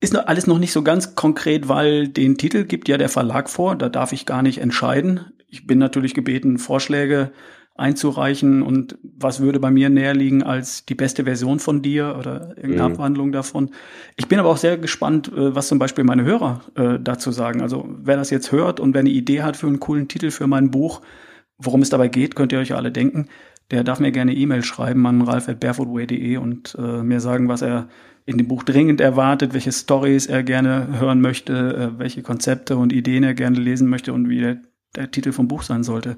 Ist 0.00 0.14
noch 0.14 0.26
alles 0.26 0.46
noch 0.46 0.58
nicht 0.58 0.72
so 0.72 0.82
ganz 0.82 1.16
konkret, 1.16 1.68
weil 1.68 2.08
den 2.08 2.38
Titel 2.38 2.64
gibt 2.64 2.88
ja 2.88 2.96
der 2.96 3.10
Verlag 3.10 3.50
vor. 3.50 3.76
Da 3.76 3.90
darf 3.90 4.12
ich 4.12 4.24
gar 4.24 4.42
nicht 4.42 4.58
entscheiden. 4.58 5.32
Ich 5.48 5.66
bin 5.66 5.78
natürlich 5.78 6.14
gebeten, 6.14 6.56
Vorschläge 6.56 7.30
einzureichen 7.78 8.62
und 8.62 8.98
was 9.02 9.40
würde 9.40 9.60
bei 9.60 9.70
mir 9.70 9.88
näher 9.88 10.14
liegen 10.14 10.42
als 10.42 10.84
die 10.84 10.94
beste 10.94 11.24
Version 11.24 11.60
von 11.60 11.80
dir 11.80 12.16
oder 12.18 12.56
irgendeine 12.56 12.88
mhm. 12.88 12.94
Abwandlung 12.94 13.32
davon. 13.32 13.70
Ich 14.16 14.26
bin 14.26 14.38
aber 14.38 14.48
auch 14.48 14.56
sehr 14.56 14.76
gespannt, 14.78 15.28
äh, 15.28 15.54
was 15.54 15.68
zum 15.68 15.78
Beispiel 15.78 16.04
meine 16.04 16.24
Hörer 16.24 16.60
äh, 16.74 16.98
dazu 17.00 17.30
sagen. 17.30 17.62
Also 17.62 17.88
wer 17.88 18.16
das 18.16 18.30
jetzt 18.30 18.50
hört 18.52 18.80
und 18.80 18.94
wer 18.94 19.00
eine 19.00 19.10
Idee 19.10 19.42
hat 19.42 19.56
für 19.56 19.68
einen 19.68 19.80
coolen 19.80 20.08
Titel 20.08 20.30
für 20.30 20.48
mein 20.48 20.70
Buch, 20.70 21.02
worum 21.56 21.82
es 21.82 21.88
dabei 21.88 22.08
geht, 22.08 22.34
könnt 22.34 22.52
ihr 22.52 22.58
euch 22.58 22.74
alle 22.74 22.90
denken. 22.90 23.28
Der 23.70 23.84
darf 23.84 24.00
mir 24.00 24.12
gerne 24.12 24.34
E-Mail 24.34 24.64
schreiben 24.64 25.06
an 25.06 25.22
ralf.barefootway.de 25.22 26.36
und 26.38 26.76
äh, 26.78 27.02
mir 27.02 27.20
sagen, 27.20 27.48
was 27.48 27.62
er 27.62 27.88
in 28.26 28.38
dem 28.38 28.48
Buch 28.48 28.64
dringend 28.64 29.00
erwartet, 29.00 29.54
welche 29.54 29.72
Stories 29.72 30.26
er 30.26 30.42
gerne 30.42 30.98
hören 30.98 31.20
möchte, 31.20 31.92
äh, 31.94 31.98
welche 31.98 32.22
Konzepte 32.22 32.76
und 32.76 32.92
Ideen 32.92 33.22
er 33.22 33.34
gerne 33.34 33.58
lesen 33.58 33.88
möchte 33.88 34.12
und 34.12 34.28
wie 34.28 34.40
der, 34.40 34.58
der 34.96 35.10
Titel 35.10 35.32
vom 35.32 35.48
Buch 35.48 35.62
sein 35.62 35.84
sollte. 35.84 36.16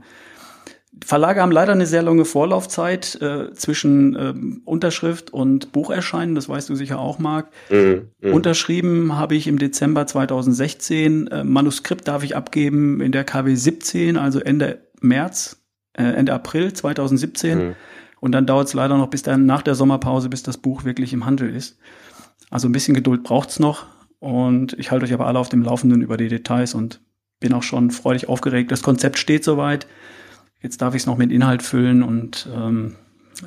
Verlage 1.05 1.41
haben 1.41 1.53
leider 1.53 1.73
eine 1.73 1.87
sehr 1.87 2.03
lange 2.03 2.25
Vorlaufzeit 2.25 3.21
äh, 3.23 3.53
zwischen 3.53 4.17
äh, 4.17 4.35
Unterschrift 4.65 5.33
und 5.33 5.73
Bucherscheinen, 5.73 6.35
das 6.35 6.49
weißt 6.49 6.69
du 6.69 6.75
sicher 6.75 6.99
auch, 6.99 7.19
Marc. 7.19 7.51
Mhm, 7.71 8.09
mh. 8.21 8.33
Unterschrieben 8.33 9.17
habe 9.17 9.37
ich 9.37 9.47
im 9.47 9.59
Dezember 9.59 10.07
2016. 10.07 11.29
Äh, 11.29 11.45
Manuskript 11.45 12.09
darf 12.09 12.25
ich 12.25 12.37
abgeben 12.37 13.01
in 13.01 13.13
der 13.13 13.25
KW 13.25 13.55
17, 13.55 14.17
also 14.17 14.41
Ende 14.41 14.89
März, 15.01 15.63
äh, 15.93 16.03
Ende 16.03 16.33
April 16.33 16.73
2017. 16.73 17.59
Mhm. 17.59 17.75
Und 18.21 18.33
dann 18.33 18.47
dauert 18.47 18.67
es 18.67 18.75
leider 18.75 18.99
noch 18.99 19.09
bis 19.09 19.23
dann 19.23 19.47
nach 19.47 19.63
der 19.63 19.77
Sommerpause, 19.77 20.29
bis 20.29 20.43
das 20.43 20.59
Buch 20.59 20.85
wirklich 20.85 21.13
im 21.13 21.25
Handel 21.25 21.55
ist. 21.55 21.79
Also 22.51 22.69
ein 22.69 22.73
bisschen 22.73 22.95
Geduld 22.95 23.23
braucht's 23.23 23.61
noch. 23.61 23.87
Und 24.19 24.75
ich 24.79 24.91
halte 24.91 25.07
euch 25.07 25.15
aber 25.15 25.27
alle 25.27 25.39
auf 25.39 25.49
dem 25.49 25.63
Laufenden 25.63 26.03
über 26.03 26.17
die 26.17 26.29
Details 26.29 26.75
und 26.75 27.01
bin 27.39 27.55
auch 27.55 27.63
schon 27.63 27.91
freudig 27.91 28.29
aufgeregt. 28.29 28.71
Das 28.71 28.83
Konzept 28.83 29.19
steht 29.19 29.45
soweit. 29.45 29.87
Jetzt 30.63 30.83
darf 30.83 30.95
ich 30.95 31.03
es 31.03 31.07
noch 31.07 31.17
mit 31.17 31.33
Inhalt 31.33 31.63
füllen 31.63 32.03
und 32.03 32.49
ähm, 32.55 32.97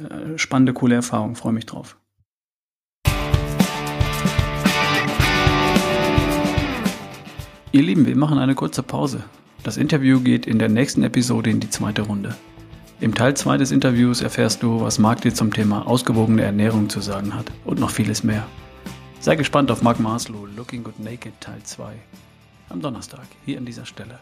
äh, 0.09 0.37
spannende, 0.37 0.73
coole 0.73 0.95
Erfahrung. 0.95 1.35
Freue 1.35 1.53
mich 1.53 1.65
drauf. 1.65 1.97
Ihr 7.71 7.81
Lieben, 7.81 8.05
wir 8.05 8.15
machen 8.15 8.37
eine 8.37 8.55
kurze 8.55 8.83
Pause. 8.83 9.23
Das 9.63 9.77
Interview 9.77 10.19
geht 10.19 10.45
in 10.45 10.59
der 10.59 10.69
nächsten 10.69 11.03
Episode 11.03 11.49
in 11.49 11.59
die 11.59 11.69
zweite 11.69 12.03
Runde. 12.03 12.35
Im 12.99 13.13
Teil 13.15 13.35
2 13.35 13.57
des 13.57 13.71
Interviews 13.71 14.21
erfährst 14.21 14.63
du, 14.63 14.81
was 14.81 14.99
Marc 14.99 15.21
dir 15.21 15.33
zum 15.33 15.51
Thema 15.51 15.87
ausgewogene 15.87 16.43
Ernährung 16.43 16.89
zu 16.89 16.99
sagen 17.01 17.33
hat 17.33 17.51
und 17.65 17.79
noch 17.79 17.89
vieles 17.89 18.23
mehr. 18.23 18.45
Sei 19.19 19.35
gespannt 19.35 19.71
auf 19.71 19.81
Marc 19.81 19.99
Maslow, 19.99 20.47
Looking 20.55 20.83
Good 20.83 20.99
Naked 20.99 21.33
Teil 21.39 21.61
2. 21.63 21.93
Am 22.69 22.81
Donnerstag, 22.81 23.25
hier 23.45 23.57
an 23.57 23.65
dieser 23.65 23.85
Stelle. 23.85 24.19